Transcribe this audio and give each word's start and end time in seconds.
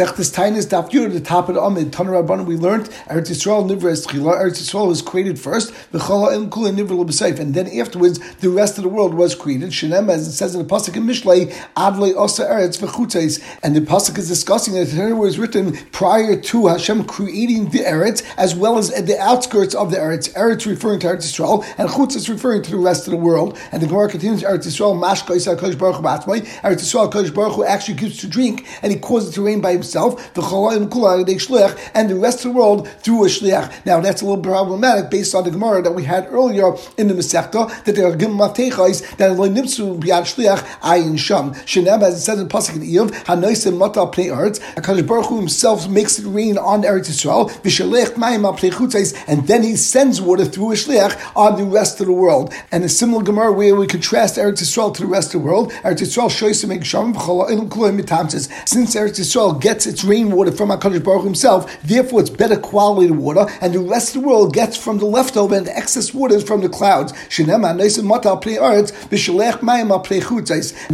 Masechtas 0.00 0.32
Tainis 0.32 0.66
Daf 0.66 0.90
Yud, 0.92 1.12
the 1.12 1.20
top 1.20 1.50
of 1.50 1.56
the 1.56 1.60
Amid, 1.60 1.92
Tanar 1.92 2.24
Rabbanim, 2.24 2.46
we 2.46 2.56
learned 2.56 2.86
Eretz 3.10 3.28
Yisrael 3.28 3.68
Nivra 3.68 3.92
Eschila. 3.92 4.40
Eretz 4.40 4.62
Yisrael 4.62 4.88
was 4.88 5.02
created 5.02 5.38
first, 5.38 5.74
V'chala 5.92 6.32
El 6.32 6.46
Kula 6.46 6.74
Nivra 6.74 6.96
L'B'Seif, 6.98 7.38
and 7.38 7.52
then 7.52 7.66
afterwards 7.78 8.18
the 8.36 8.48
rest 8.48 8.78
of 8.78 8.84
the 8.84 8.88
world 8.88 9.12
was 9.12 9.34
created. 9.34 9.68
Shenem, 9.68 10.10
as 10.10 10.26
it 10.26 10.32
says 10.32 10.54
in 10.54 10.62
the 10.62 10.66
pasuk 10.66 10.96
in 10.96 11.02
Mishlei, 11.02 11.52
Adlei 11.76 12.14
Osa 12.14 12.46
Eretz 12.46 12.78
V'Chutzeis, 12.78 13.44
and 13.62 13.76
the 13.76 13.82
pasuk 13.82 14.16
is 14.16 14.26
discussing 14.26 14.72
that 14.72 14.90
it 14.90 15.12
was 15.12 15.38
written 15.38 15.76
prior 15.92 16.34
to 16.34 16.68
Hashem 16.68 17.04
creating 17.04 17.68
the 17.68 17.80
Eretz 17.80 18.24
as 18.38 18.54
well 18.54 18.78
as 18.78 18.90
at 18.92 19.06
the 19.06 19.20
outskirts 19.20 19.74
of 19.74 19.90
the 19.90 19.98
Eretz. 19.98 20.32
Eretz 20.32 20.64
referring 20.64 21.00
to 21.00 21.08
Eretz 21.08 21.26
Yisrael, 21.26 21.62
and 21.76 21.90
Chutz 21.90 22.16
is 22.16 22.30
referring 22.30 22.62
to 22.62 22.70
the 22.70 22.78
rest 22.78 23.06
of 23.06 23.10
the 23.10 23.18
world. 23.18 23.58
And 23.70 23.82
the 23.82 23.86
Gemara 23.86 24.08
continues, 24.08 24.42
Eretz 24.42 24.66
Yisrael 24.66 24.98
Mashka 24.98 25.36
Yisrael 25.36 25.58
Kodesh 25.58 25.76
Baruch 25.76 25.96
Hu 25.96 26.02
Eretz 26.02 26.80
Yisrael 26.80 27.12
Kodesh 27.12 27.34
Baruch 27.34 27.56
Hu 27.56 27.64
actually 27.64 27.98
gives 27.98 28.16
to 28.20 28.26
drink, 28.26 28.66
and 28.80 28.90
he 28.90 28.98
causes 28.98 29.28
it 29.28 29.34
to 29.34 29.44
rain 29.44 29.60
by 29.60 29.72
himself. 29.72 29.89
The 29.92 30.42
and 31.94 32.10
the 32.10 32.16
rest 32.16 32.44
of 32.44 32.52
the 32.52 32.58
world 32.58 32.88
through 32.88 33.24
a 33.24 33.28
shliach. 33.28 33.86
Now 33.86 34.00
that's 34.00 34.22
a 34.22 34.26
little 34.26 34.42
problematic 34.42 35.10
based 35.10 35.34
on 35.34 35.44
the 35.44 35.50
Gemara 35.50 35.82
that 35.82 35.92
we 35.92 36.04
had 36.04 36.26
earlier 36.28 36.74
in 36.96 37.08
the 37.08 37.14
Masechta 37.14 37.84
that 37.84 37.94
there 37.94 38.06
are 38.06 38.16
gim 38.16 38.32
matechais 38.32 39.16
that 39.16 39.36
lo 39.36 39.48
nimtzu 39.48 39.98
biad 40.00 40.22
shliach 40.22 40.64
ayin 40.80 41.18
sham. 41.18 41.52
Shenem 41.54 42.02
as 42.02 42.14
it 42.14 42.20
says 42.20 42.40
in 42.40 42.48
pasuk 42.48 42.76
in 42.76 42.82
Iyov 42.82 43.10
hanoisim 43.24 43.76
mata 43.76 44.00
pnei 44.00 44.30
eretz. 44.30 44.60
Hakadosh 44.74 45.06
Baruch 45.06 45.26
Hu 45.26 45.36
himself 45.36 45.88
makes 45.88 46.18
it 46.18 46.26
rain 46.26 46.58
on 46.58 46.82
Eretz 46.82 47.08
Yisrael 47.10 47.50
v'shalech 47.62 48.14
mayim 48.14 48.44
al 48.44 48.56
and 49.26 49.46
then 49.46 49.62
he 49.62 49.76
sends 49.76 50.20
water 50.20 50.44
through 50.44 50.72
a 50.72 50.74
shliach 50.74 51.36
on 51.36 51.58
the 51.58 51.64
rest 51.64 52.00
of 52.00 52.06
the 52.06 52.12
world. 52.12 52.52
And 52.70 52.84
a 52.84 52.88
similar 52.88 53.22
Gemara 53.22 53.52
where 53.52 53.74
we 53.74 53.86
contrast 53.86 54.36
Eretz 54.36 54.62
Yisrael 54.62 54.94
to 54.94 55.02
the 55.02 55.08
rest 55.08 55.34
of 55.34 55.40
the 55.40 55.46
world. 55.46 55.72
Eretz 55.84 56.00
Yisrael 56.00 56.30
shows 56.30 56.60
to 56.60 56.66
make 56.66 56.84
sham 56.84 57.14
since 57.14 58.94
Eretz 58.94 59.18
Yisrael 59.18 59.60
gets 59.60 59.79
its 59.86 60.04
rainwater 60.04 60.52
from 60.52 60.70
HaKadosh 60.70 61.02
Baruch 61.04 61.24
himself, 61.24 61.76
therefore 61.82 62.20
it's 62.20 62.30
better 62.30 62.56
quality 62.56 63.10
water, 63.10 63.46
and 63.60 63.72
the 63.74 63.80
rest 63.80 64.14
of 64.14 64.22
the 64.22 64.28
world 64.28 64.52
gets 64.54 64.76
from 64.76 64.98
the 64.98 65.06
leftover 65.06 65.54
and 65.54 65.66
the 65.66 65.76
excess 65.76 66.14
waters 66.14 66.42
from 66.42 66.60
the 66.60 66.68
clouds. 66.68 67.12
And 67.38 67.48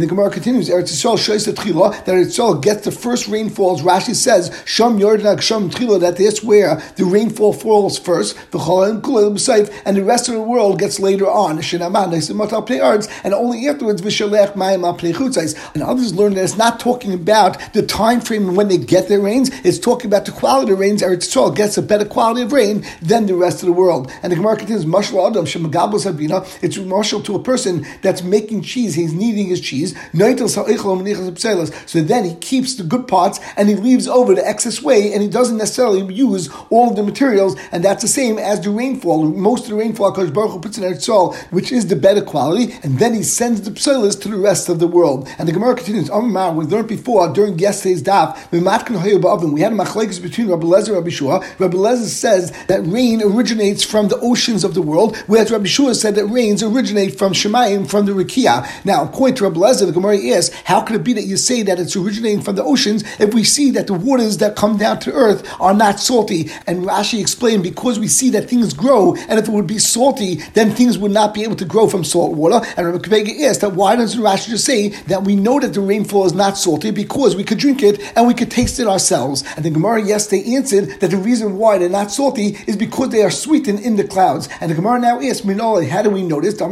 the 0.03 0.07
Gemara 0.07 0.29
continues, 0.29 0.69
Eretz 0.69 0.91
Yisrael 0.91 1.17
shows 1.17 1.45
that 1.45 1.55
Eretz 1.55 2.03
Yisrael 2.05 2.61
gets 2.61 2.83
the 2.85 2.91
first 2.91 3.27
rainfalls. 3.27 3.81
Rashi 3.81 4.15
says, 4.15 4.51
Sham 4.65 4.97
Yordan 4.99 5.41
Sham 5.41 5.69
Tchila, 5.69 5.99
that 5.99 6.17
that's 6.17 6.43
where 6.43 6.81
the 6.95 7.05
rainfall 7.05 7.53
falls 7.53 7.97
first, 7.97 8.35
and 8.53 8.53
the 8.53 10.03
rest 10.03 10.27
of 10.29 10.35
the 10.35 10.41
world 10.41 10.79
gets 10.79 10.99
later 10.99 11.29
on. 11.29 11.57
And 11.57 13.33
only 13.33 13.67
afterwards, 13.67 14.01
and 14.01 15.83
others 15.83 16.13
learn 16.15 16.33
that 16.35 16.43
it's 16.43 16.57
not 16.57 16.79
talking 16.79 17.13
about 17.13 17.73
the 17.73 17.81
time 17.81 18.21
frame 18.21 18.55
when 18.55 18.66
they 18.67 18.77
get 18.77 19.07
their 19.07 19.19
rains. 19.19 19.49
It's 19.63 19.79
talking 19.79 20.07
about 20.07 20.25
the 20.25 20.31
quality 20.31 20.71
of 20.73 20.79
rains. 20.79 21.01
Eretz 21.01 21.27
Yisrael 21.27 21.55
gets 21.55 21.77
a 21.77 21.81
better 21.81 22.05
quality 22.05 22.41
of 22.41 22.51
rain 22.51 22.85
than 23.01 23.25
the 23.25 23.35
rest 23.35 23.61
of 23.63 23.67
the 23.67 23.73
world. 23.73 24.11
And 24.21 24.31
the 24.31 24.35
Gemara 24.35 24.57
continues, 24.57 24.85
Mashal 24.85 25.29
Adam 25.29 25.45
Shemagabos 25.45 26.05
Habina. 26.05 26.45
It's 26.61 26.77
marshal 26.77 27.21
to 27.23 27.35
a 27.35 27.39
person 27.43 27.85
that's 28.01 28.23
making 28.23 28.61
cheese. 28.61 28.95
He's 28.95 29.13
kneading 29.13 29.47
his 29.47 29.61
cheese. 29.61 29.95
So 30.13 32.01
then 32.01 32.23
he 32.23 32.35
keeps 32.35 32.75
the 32.75 32.83
good 32.83 33.07
parts 33.07 33.39
and 33.55 33.69
he 33.69 33.75
leaves 33.75 34.07
over 34.07 34.35
the 34.35 34.47
excess 34.47 34.81
way, 34.81 35.13
and 35.13 35.21
he 35.21 35.29
doesn't 35.29 35.57
necessarily 35.57 36.13
use 36.13 36.49
all 36.69 36.93
the 36.93 37.03
materials. 37.03 37.55
And 37.71 37.83
that's 37.83 38.01
the 38.01 38.07
same 38.07 38.37
as 38.37 38.61
the 38.61 38.69
rainfall. 38.69 39.23
Most 39.25 39.65
of 39.65 39.69
the 39.71 39.75
rainfall, 39.75 40.13
Kodesh 40.13 40.33
Baruch 40.33 40.51
Hu 40.51 40.59
puts 40.59 40.77
in 40.77 40.83
Eretz 40.83 41.07
Yisrael, 41.07 41.35
which 41.51 41.71
is 41.71 41.87
the 41.87 41.95
better 41.95 42.21
quality, 42.21 42.73
and 42.83 42.99
then 42.99 43.13
he 43.13 43.23
sends 43.23 43.61
the 43.61 43.71
pselas 43.71 44.19
to 44.21 44.29
the 44.29 44.37
rest 44.37 44.69
of 44.69 44.79
the 44.79 44.87
world. 44.87 45.27
And 45.37 45.47
the 45.47 45.51
Gemara 45.51 45.75
continues, 45.75 46.09
we 46.09 46.17
learned 46.21 46.87
before 46.87 47.27
during 47.33 47.57
yesterday's 47.59 48.03
daf, 48.03 48.37
we 48.61 49.61
had 49.61 49.71
a 49.71 49.75
machlekes 49.75 50.21
between 50.21 50.47
Rabbi 50.49 50.65
Lezer 50.65 50.87
and 50.87 50.97
Rabbi 50.97 51.09
Shua. 51.09 51.39
Rabbi 51.59 51.77
Lezer 51.77 52.05
says 52.05 52.51
that 52.67 52.85
rain 52.85 53.21
originates 53.21 53.83
from 53.83 54.07
the 54.07 54.19
oceans 54.19 54.63
of 54.63 54.73
the 54.73 54.81
world, 54.81 55.15
whereas 55.27 55.51
Rabbi 55.51 55.65
Shua 55.65 55.95
said 55.95 56.15
that 56.15 56.25
rains 56.25 56.63
originate 56.63 57.17
from 57.17 57.33
Shemayim, 57.33 57.89
from 57.89 58.05
the 58.05 58.11
Rikia. 58.11 58.67
Now, 58.85 59.03
according 59.03 59.35
to 59.35 59.43
Rabbi 59.45 59.59
Lezer, 59.59 59.85
the 59.85 59.91
Gemara 59.91 60.17
asks, 60.29 60.55
how 60.65 60.81
could 60.81 60.95
it 60.95 61.03
be 61.03 61.13
that 61.13 61.25
you 61.25 61.37
say 61.37 61.63
that 61.63 61.79
it's 61.79 61.95
originating 61.95 62.41
from 62.41 62.55
the 62.55 62.63
oceans 62.63 63.03
if 63.19 63.33
we 63.33 63.43
see 63.43 63.71
that 63.71 63.87
the 63.87 63.93
waters 63.93 64.37
that 64.37 64.55
come 64.55 64.77
down 64.77 64.99
to 65.01 65.13
earth 65.13 65.47
are 65.59 65.73
not 65.73 65.99
salty? 65.99 66.49
And 66.65 66.83
Rashi 66.83 67.19
explained, 67.19 67.63
because 67.63 67.99
we 67.99 68.07
see 68.07 68.29
that 68.31 68.49
things 68.49 68.73
grow, 68.73 69.15
and 69.15 69.39
if 69.39 69.47
it 69.47 69.51
would 69.51 69.67
be 69.67 69.79
salty, 69.79 70.35
then 70.53 70.71
things 70.71 70.97
would 70.97 71.11
not 71.11 71.33
be 71.33 71.43
able 71.43 71.55
to 71.55 71.65
grow 71.65 71.87
from 71.87 72.03
salt 72.03 72.33
water. 72.35 72.65
And 72.77 72.87
Rabbi 72.87 72.99
Kavega 72.99 73.49
asked 73.49 73.61
that 73.61 73.73
why 73.73 73.95
doesn't 73.95 74.21
Rashi 74.21 74.49
just 74.49 74.65
say 74.65 74.89
that 75.07 75.23
we 75.23 75.35
know 75.35 75.59
that 75.59 75.73
the 75.73 75.81
rainfall 75.81 76.25
is 76.25 76.33
not 76.33 76.57
salty 76.57 76.91
because 76.91 77.35
we 77.35 77.43
could 77.43 77.57
drink 77.57 77.83
it 77.83 77.99
and 78.15 78.27
we 78.27 78.33
could 78.33 78.46
taste 78.47 78.79
it 78.79 78.87
ourselves. 78.87 79.43
And 79.55 79.63
the 79.65 79.69
Gemara 79.69 80.03
yesterday 80.03 80.55
answered 80.55 80.99
that 81.01 81.11
the 81.11 81.17
reason 81.17 81.57
why 81.57 81.77
they're 81.77 81.89
not 81.89 82.11
salty 82.11 82.57
is 82.67 82.75
because 82.75 83.09
they 83.09 83.21
are 83.23 83.31
sweetened 83.31 83.81
in 83.81 83.95
the 83.95 84.03
clouds. 84.03 84.49
And 84.61 84.71
the 84.71 84.75
Gemara 84.75 84.99
now 84.99 85.21
asks, 85.21 85.45
Minoli, 85.45 85.89
how 85.89 86.01
do 86.01 86.09
we 86.09 86.23
notice? 86.23 86.55
It 86.55 86.57
says 86.57 86.71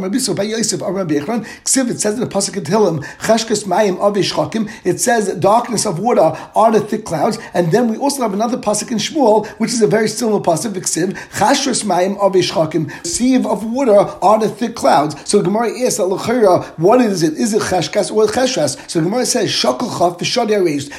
in 2.14 2.20
the 2.20 2.26
Pasuk 2.26 2.62
Tehillim, 2.62 3.04
it 4.84 5.00
says 5.00 5.34
darkness 5.36 5.86
of 5.86 5.98
water 5.98 6.36
are 6.54 6.72
the 6.72 6.80
thick 6.80 7.04
clouds. 7.04 7.38
And 7.54 7.72
then 7.72 7.88
we 7.88 7.96
also 7.96 8.22
have 8.22 8.34
another 8.34 8.58
Pasuk 8.58 8.90
in 8.90 8.98
Shmuel, 8.98 9.46
which 9.58 9.70
is 9.70 9.80
a 9.82 9.86
very 9.86 10.08
similar 10.08 10.40
Pasuk, 10.40 10.72
Ksiv, 10.72 11.16
sieve 13.06 13.46
of 13.46 13.64
water 13.64 13.96
are 13.96 14.38
the 14.38 14.48
thick 14.48 14.74
clouds. 14.74 15.14
So 15.28 15.38
the 15.38 15.44
Gemara 15.44 15.70
asks, 15.80 15.98
what 16.78 17.00
is 17.00 17.22
it? 17.22 17.34
Is 17.34 17.54
it 17.54 17.62
Cheshkas 17.62 18.10
or 18.12 18.26
Cheshres? 18.26 18.76
So 18.90 18.98
the 19.00 19.06
Gemara 19.06 19.24
says, 19.26 19.50
Shakal 19.50 19.90
Chaf 19.98 20.18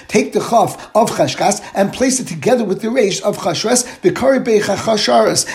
Take 0.08 0.34
the 0.34 0.40
Chaf 0.40 0.67
of 0.96 1.10
Cheshkas 1.12 1.62
and 1.74 1.94
place 1.94 2.20
it 2.20 2.28
together 2.28 2.64
with 2.64 2.82
the 2.82 2.88
Reish 2.88 3.22
of 3.22 3.38
Chashres, 3.38 4.02
the 4.02 4.12
Kari 4.12 4.40
Bei 4.40 4.58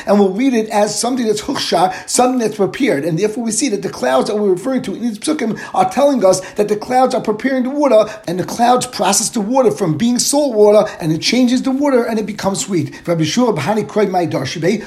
and 0.07 0.19
we'll 0.19 0.33
read 0.33 0.55
it 0.55 0.69
as 0.71 0.99
something 0.99 1.27
that's 1.27 1.43
Huksha, 1.43 2.09
something 2.09 2.39
that's 2.39 2.57
prepared. 2.57 3.05
And 3.05 3.19
therefore 3.19 3.45
we 3.45 3.51
see 3.51 3.69
that 3.71 3.83
the 3.83 3.89
clouds 3.89 4.29
that 4.29 4.37
we're 4.37 4.51
referring 4.51 4.83
to 4.83 4.95
in 4.95 5.03
these 5.03 5.19
psukim 5.19 5.59
are 5.75 5.91
telling 5.91 6.25
us 6.25 6.41
that 6.55 6.69
the 6.69 6.77
clouds 6.77 7.15
are 7.15 7.21
preparing 7.21 7.65
the 7.65 7.71
water, 7.71 8.05
and 8.27 8.39
the 8.39 8.45
clouds 8.45 8.87
process 8.87 9.29
the 9.31 9.41
water 9.41 9.71
from 9.71 9.97
being 9.97 10.19
salt 10.19 10.55
water, 10.55 10.91
and 11.01 11.13
it 11.13 11.21
changes 11.21 11.63
the 11.63 11.71
water 11.71 12.05
and 12.05 12.19
it 12.19 12.27
becomes 12.27 12.65
sweet. 12.65 13.07
Rabbi 13.07 13.23
Yeshua 13.23 13.57
Bahani 13.57 13.87
Kroy 13.87 14.07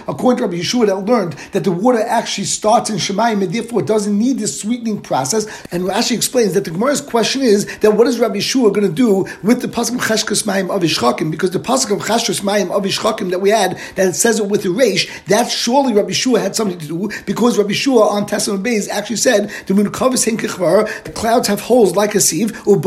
according 0.08 0.38
to 0.38 0.44
Rabbi 0.44 0.58
Yeshua, 0.58 0.86
that 0.88 0.98
learned 0.98 1.34
that 1.52 1.64
the 1.64 1.72
water 1.72 2.00
actually 2.00 2.46
starts 2.46 2.90
in 2.90 2.98
Shemayim, 2.98 3.44
and 3.44 3.54
therefore 3.54 3.82
it 3.82 3.88
doesn't 3.88 4.18
need 4.18 4.40
this 4.40 4.60
sweetening 4.60 5.02
process. 5.02 5.46
And 5.72 5.84
Rashi 5.84 6.16
explains 6.16 6.54
that 6.54 6.66
the 6.66 6.72
Gemara's 6.72 7.02
question 7.02 7.42
is 7.42 7.66
that 7.80 7.92
what 7.92 8.08
is 8.08 8.20
Rabbi 8.20 8.38
Yeshua 8.38 8.74
going 8.74 8.88
to 8.88 8.94
do 8.94 9.26
with 9.44 9.62
the 9.62 9.68
pasuk 9.68 10.00
of 10.16 10.28
Cheshkas 10.28 10.44
Mayim 10.44 10.76
of 10.76 10.82
Ishchakim? 10.82 11.32
Because 11.32 11.52
the 11.52 11.60
pasuk 11.60 11.92
of 11.92 12.00
Cheshkas 12.00 12.42
Mayim 12.42 12.72
of 12.72 12.84
Ishchakim 12.84 13.32
that 13.32 13.40
we 13.40 13.50
had, 13.50 13.78
that 13.96 14.08
it 14.08 14.14
says 14.14 14.40
it 14.40 14.48
with 14.48 14.64
the 14.64 14.70
Reish, 14.70 15.10
that 15.26 15.50
surely 15.50 15.94
Rabbi 15.94 16.12
Shua 16.12 16.40
had 16.40 16.56
something 16.56 16.78
to 16.80 16.88
do, 16.88 17.10
because 17.26 17.58
Rabbi 17.58 17.74
Shua 17.74 18.08
on 18.10 18.26
Testament 18.26 18.64
Bays 18.64 18.88
actually 18.90 19.18
said, 19.18 19.50
the 19.68 19.74
the 19.76 21.12
clouds 21.14 21.48
have 21.48 21.62
holes 21.62 21.96
like 21.96 22.16
a 22.16 22.20
sieve, 22.20 22.52
um 22.68 22.82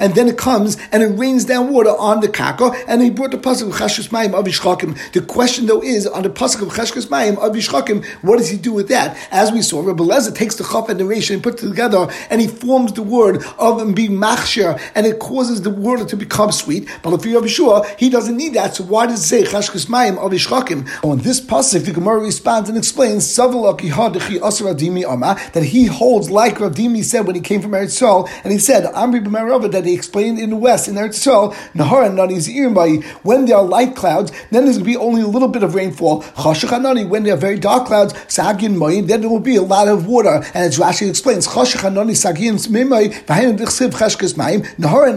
and 0.00 0.14
then 0.14 0.28
it 0.28 0.38
comes 0.38 0.76
and 0.92 1.02
it 1.02 1.18
rains 1.18 1.44
down 1.44 1.72
water 1.72 1.90
on 1.90 2.20
the 2.20 2.28
kaka, 2.28 2.72
and 2.86 3.02
he 3.02 3.10
brought 3.10 3.30
the 3.30 3.38
pasuk 3.38 3.68
of 3.68 3.74
Cheshkas 3.74 4.08
Mayim 4.08 4.34
of 4.34 4.44
Ishchakim. 4.44 5.12
The 5.12 5.22
question 5.22 5.66
though 5.66 5.82
is, 5.82 6.06
on 6.06 6.22
the 6.22 6.30
pasuk 6.30 6.62
of 6.62 6.68
Cheshkas 6.68 7.06
Mayim 7.06 7.38
of 7.38 7.52
Ishchakim, 7.52 8.04
what 8.22 8.38
does 8.38 8.48
he 8.48 8.58
do 8.58 8.72
with 8.72 8.88
that? 8.88 9.16
As 9.30 9.52
we 9.52 9.62
saw, 9.62 9.80
Rabbi 9.80 10.04
Lezer 10.04 10.34
takes 10.34 10.56
the 10.56 10.64
chaf 10.64 10.88
and 10.88 11.00
the 11.00 11.04
Reish 11.04 11.32
and 11.32 11.42
puts 11.42 11.62
it 11.62 11.68
together, 11.68 12.08
and 12.30 12.40
he 12.40 12.46
forms 12.46 12.92
the 12.92 13.02
word 13.02 13.42
of 13.58 13.94
being 13.94 14.12
machshir, 14.12 14.80
and 14.94 15.06
it 15.06 15.18
causes 15.22 15.62
the 15.62 15.70
water 15.70 16.04
to 16.04 16.16
become 16.16 16.50
sweet. 16.52 16.88
But 17.02 17.14
if 17.14 17.24
you're 17.24 17.48
sure, 17.48 17.86
he 17.98 18.10
doesn't 18.10 18.36
need 18.36 18.52
that. 18.54 18.76
So 18.76 18.84
why 18.84 19.06
does 19.06 19.20
it 19.20 19.26
say 19.26 19.44
chashkas 19.44 19.86
mayim 19.86 20.18
of 20.18 20.32
ishchakim? 20.32 20.88
On 21.04 21.18
this 21.18 21.40
pasuk, 21.40 21.84
the 21.84 21.92
Gemara 21.92 22.20
responds 22.20 22.68
and 22.68 22.76
explains 22.76 23.36
that 23.36 23.52
he 25.64 25.86
holds 25.86 26.30
like 26.30 26.60
Rav 26.60 26.74
Dimi 26.74 27.04
said 27.04 27.26
when 27.26 27.36
he 27.36 27.40
came 27.40 27.62
from 27.62 27.72
Eretz 27.72 28.00
Yisrael, 28.00 28.28
and 28.42 28.52
he 28.52 28.58
said 28.58 28.84
Amri 28.92 29.24
b'Merava 29.24 29.70
that 29.70 29.84
he 29.84 29.94
explained 29.94 30.38
in 30.38 30.50
the 30.50 30.56
west 30.56 30.88
in 30.88 30.96
Eretz 30.96 31.20
Yisrael 31.20 31.54
Nahar 31.74 32.06
and 32.06 32.18
when 33.22 33.46
there 33.46 33.56
are 33.56 33.62
light 33.62 33.94
clouds, 33.94 34.32
then 34.50 34.64
there's 34.64 34.78
going 34.78 34.82
to 34.84 34.84
be 34.84 34.96
only 34.96 35.22
a 35.22 35.26
little 35.26 35.48
bit 35.48 35.62
of 35.62 35.74
rainfall. 35.74 36.22
Chashach 36.22 37.08
when 37.08 37.22
there 37.22 37.34
are 37.34 37.36
very 37.36 37.58
dark 37.58 37.86
clouds, 37.86 38.12
Sagin 38.28 38.76
Mayim, 38.76 39.06
then 39.06 39.20
there 39.20 39.30
will 39.30 39.40
be 39.40 39.56
a 39.56 39.62
lot 39.62 39.88
of 39.88 40.06
water. 40.06 40.42
And 40.54 40.56
as 40.56 40.78
Rashi 40.78 41.08
explains, 41.08 41.46
Chashach 41.46 41.82
Sagin 41.82 42.68
Mimay 42.68 43.12
cheshkes 43.26 44.34
mayim, 44.34 44.62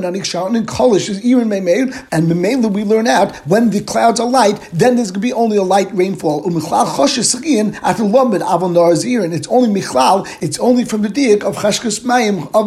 nanik 0.02 0.26
sharon 0.26 0.56
and 0.56 0.68
kolish 0.68 1.10
is 1.10 1.24
even 1.24 1.50
made, 1.50 1.94
and 2.12 2.28
memela 2.28 2.72
we 2.72 2.84
learn 2.84 3.08
out 3.08 3.36
when 3.48 3.70
the 3.70 3.82
clouds 3.82 4.20
are 4.20 4.30
light, 4.30 4.60
then 4.74 4.96
there's 4.96 5.12
going 5.12 5.22
to 5.22 5.28
be 5.28 5.34
only 5.34 5.58
a 5.58 5.64
light 5.64 5.90
rainfall. 5.94 6.44
Umichlal 6.44 6.86
choshes 6.86 7.36
at 7.84 7.98
the 7.98 8.04
lombed 8.04 8.42
avon 8.42 8.76
and 8.76 9.34
it's 9.34 9.48
only 9.48 9.82
michlal, 9.82 10.28
it's 10.42 10.60
only 10.60 10.86
from 10.86 11.02
the 11.02 11.10
diak 11.10 11.44
of 11.44 11.56
cheshkes 11.58 12.02
mayim 12.02 12.50
of. 12.54 12.66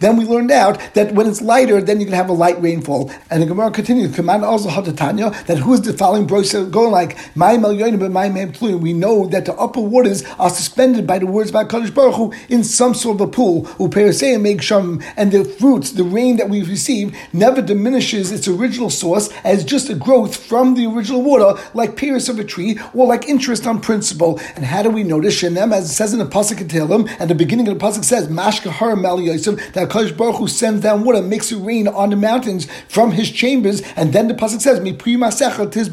Then 0.00 0.16
we 0.16 0.24
learned 0.24 0.50
out 0.50 0.80
that 0.94 1.14
when 1.14 1.26
it's 1.26 1.40
lighter, 1.40 1.80
then 1.80 2.00
you 2.00 2.06
can 2.06 2.14
have 2.14 2.28
a 2.28 2.32
light 2.32 2.60
rainfall. 2.60 3.10
And 3.30 3.42
the 3.42 3.46
Gemara 3.46 3.70
continues, 3.70 4.14
command 4.14 4.44
also 4.44 4.68
hatatanya 4.68 5.46
that 5.46 5.58
who 5.58 5.74
is 5.74 5.82
the 5.82 5.92
following 5.92 6.26
brose 6.26 6.52
going 6.52 6.90
like 6.90 7.16
my 7.36 7.56
but 7.56 8.10
my 8.10 8.28
We 8.30 8.92
know 8.92 9.26
that 9.26 9.44
the 9.44 9.54
upper 9.54 9.80
waters 9.80 10.24
are 10.38 10.50
suspended 10.50 11.06
by 11.06 11.18
the 11.18 11.26
words 11.26 11.50
by 11.52 11.64
Kadosh 11.64 11.94
Baruch 11.94 12.14
Hu 12.14 12.32
in 12.48 12.64
some 12.64 12.94
sort 12.94 13.20
of 13.20 13.28
a 13.28 13.30
pool. 13.30 13.64
Who 13.64 13.88
Uperasei 13.88 14.40
make 14.40 14.62
sham 14.62 15.02
and 15.16 15.32
the 15.32 15.44
fruits, 15.44 15.92
the 15.92 16.04
rain 16.04 16.39
that 16.40 16.48
we 16.48 16.62
receive 16.62 17.14
never 17.34 17.60
diminishes 17.60 18.32
its 18.32 18.48
original 18.48 18.88
source 18.88 19.28
as 19.44 19.62
just 19.62 19.90
a 19.90 19.94
growth 19.94 20.34
from 20.34 20.74
the 20.74 20.86
original 20.86 21.22
water, 21.22 21.60
like 21.74 21.96
pierce 21.96 22.28
of 22.30 22.38
a 22.38 22.44
tree, 22.44 22.78
or 22.94 23.06
like 23.06 23.28
interest 23.28 23.66
on 23.66 23.80
principle. 23.80 24.40
And 24.56 24.64
how 24.64 24.82
do 24.82 24.90
we 24.90 25.04
notice 25.04 25.40
Shenem, 25.40 25.72
as 25.72 25.90
it 25.90 25.94
says 25.94 26.14
in 26.14 26.18
the 26.18 26.24
Pasuk 26.24 26.66
Tehillim, 26.66 27.14
and 27.18 27.28
the 27.28 27.34
beginning 27.34 27.68
of 27.68 27.78
the 27.78 27.84
Pasuk 27.84 28.04
says, 28.04 28.28
Mashka 28.28 28.70
Har 28.70 28.96
Yosef, 29.20 29.72
that 29.74 29.90
Kodesh 29.90 30.16
Baruch 30.16 30.36
Hu 30.36 30.48
sends 30.48 30.82
down 30.82 31.04
water, 31.04 31.20
makes 31.20 31.52
it 31.52 31.56
rain 31.56 31.86
on 31.86 32.08
the 32.08 32.16
mountains 32.16 32.66
from 32.88 33.12
his 33.12 33.30
chambers, 33.30 33.82
and 33.96 34.14
then 34.14 34.28
the 34.28 34.34
Pasuk 34.34 34.62
says, 34.62 34.80
Mi 34.80 34.94
Pri 34.94 35.16
Masecha 35.16 35.70
Tiz 35.70 35.90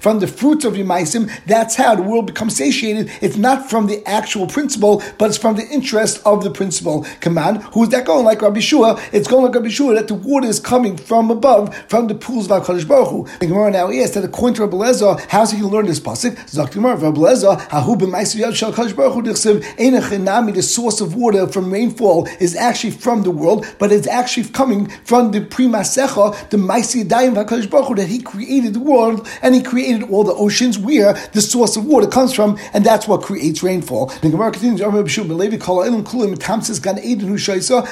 from 0.00 0.18
the 0.18 0.26
fruits 0.26 0.64
of 0.64 0.76
your 0.76 0.86
maisim, 0.86 1.30
that's 1.46 1.76
how 1.76 1.94
the 1.94 2.02
world 2.02 2.26
becomes 2.26 2.56
satiated. 2.56 3.10
It's 3.20 3.36
not 3.36 3.70
from 3.70 3.86
the 3.86 4.04
actual 4.06 4.46
principle, 4.46 5.02
but 5.18 5.28
it's 5.28 5.38
from 5.38 5.56
the 5.56 5.66
interest 5.68 6.20
of 6.26 6.42
the 6.42 6.50
principle. 6.50 7.06
Command, 7.20 7.62
who's 7.72 7.90
that 7.90 8.04
going? 8.04 8.24
Like 8.24 8.42
Rabbi 8.42 8.60
Shua, 8.60 9.00
it's 9.12 9.28
going 9.28 9.44
like 9.44 9.54
Rabbi 9.54 9.65
Shua 9.70 9.94
that 9.94 10.08
the 10.08 10.14
water 10.14 10.46
is 10.46 10.60
coming 10.60 10.96
from 10.96 11.30
above, 11.30 11.74
from 11.88 12.06
the 12.06 12.14
pools 12.14 12.50
of 12.50 12.62
HaKadosh 12.62 12.86
Baruch 12.86 13.08
Hu. 13.08 13.26
The 13.40 13.46
Gemara 13.46 13.70
now 13.70 13.90
asks 13.90 14.14
that 14.14 14.24
according 14.24 14.54
to 14.56 14.62
Rabbi 14.62 14.76
Lezer, 14.76 15.20
how's 15.28 15.52
he 15.52 15.58
going 15.60 15.70
to 15.70 15.76
learn 15.76 15.86
this 15.86 16.00
pasuk? 16.00 16.36
Zok 16.46 16.72
Gemara, 16.72 16.96
Rabbi 16.96 17.18
Lezer, 17.18 17.60
Hahu 17.68 17.96
b'maisim 17.96 18.54
shel 18.54 18.72
HaKadosh 18.72 18.96
Baruch 18.96 19.14
Hu 19.14 19.22
dichsev, 19.22 19.62
Einachinami, 19.76 20.54
the 20.54 20.62
source 20.62 21.00
of 21.00 21.14
water 21.14 21.46
from 21.46 21.72
rainfall 21.72 22.26
is 22.40 22.54
actually 22.56 22.90
from 22.92 23.22
the 23.22 23.30
world, 23.30 23.66
but 23.78 23.92
it's 23.92 24.06
actually 24.06 24.48
coming 24.48 24.88
from 25.04 25.30
the 25.30 25.40
Primasecha, 25.40 26.50
the 26.50 26.56
Maisi 26.56 27.04
Yadayim 27.04 27.38
of 27.38 27.46
HaKadosh 27.46 27.70
Baruch 27.70 27.88
Hu, 27.88 27.94
that 27.96 28.08
he 28.08 28.20
created 28.20 28.74
the 28.74 28.80
world 28.80 29.26
and 29.42 29.54
he 29.54 29.62
created 29.62 30.04
all 30.10 30.24
the 30.24 30.34
oceans 30.34 30.78
where 30.78 31.14
the 31.32 31.40
source 31.40 31.76
of 31.76 31.84
water 31.86 32.06
comes 32.06 32.32
from, 32.32 32.58
and 32.72 32.84
that's 32.84 33.06
what 33.08 33.22
creates 33.22 33.62
rainfall. 33.62 34.06
The 34.06 34.30
Gemara 34.30 34.52
continues, 34.52 34.80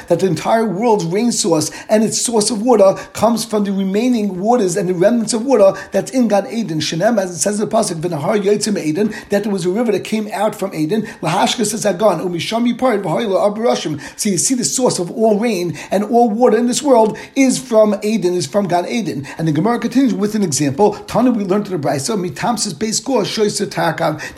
that 0.08 0.18
the 0.20 0.26
entire 0.26 0.68
world's 0.68 1.04
rain 1.04 1.32
source 1.32 1.63
and 1.88 2.02
its 2.04 2.20
source 2.20 2.50
of 2.50 2.62
water 2.62 2.94
comes 3.12 3.44
from 3.44 3.64
the 3.64 3.72
remaining 3.72 4.40
waters 4.40 4.76
and 4.76 4.88
the 4.88 4.94
remnants 4.94 5.32
of 5.32 5.44
water 5.44 5.72
that's 5.92 6.10
in 6.10 6.28
Gan 6.28 6.46
Eden. 6.46 6.80
Shenem, 6.80 7.18
as 7.20 7.30
it 7.30 7.38
says 7.38 7.60
in 7.60 7.68
the 7.68 7.74
Pasuk, 7.74 8.00
V'nahar 8.00 8.40
Yotzim 8.40 8.78
Eden, 8.78 9.14
that 9.30 9.42
there 9.44 9.52
was 9.52 9.64
a 9.66 9.70
river 9.70 9.92
that 9.92 10.04
came 10.04 10.28
out 10.32 10.54
from 10.54 10.74
Eden. 10.74 11.02
Lahashka 11.22 11.64
says 11.64 11.84
Agan, 11.84 12.20
Umisham 12.20 12.70
Yipart, 12.70 13.02
V'hoyla 13.02 13.54
Abarashim. 13.54 14.00
So 14.18 14.30
you 14.30 14.38
see 14.38 14.54
the 14.54 14.64
source 14.64 14.98
of 14.98 15.10
all 15.10 15.38
rain 15.38 15.76
and 15.90 16.04
all 16.04 16.30
water 16.30 16.56
in 16.56 16.66
this 16.66 16.82
world 16.82 17.18
is 17.36 17.58
from 17.58 17.94
Eden, 18.02 18.34
is 18.34 18.46
from 18.46 18.68
Gan 18.68 18.86
Eden. 18.86 19.26
And 19.38 19.46
the 19.46 19.52
Gemara 19.52 19.78
continues 19.78 20.14
with 20.14 20.34
an 20.34 20.42
example. 20.42 20.94
Tana, 21.04 21.30
we 21.30 21.44
learned 21.44 21.66
to 21.66 21.70
the 21.70 21.78
Brisa, 21.78 22.16
Mitamsis 22.16 22.78
base 22.78 22.98
score 22.98 23.24
shows 23.24 23.58
that 23.58 23.74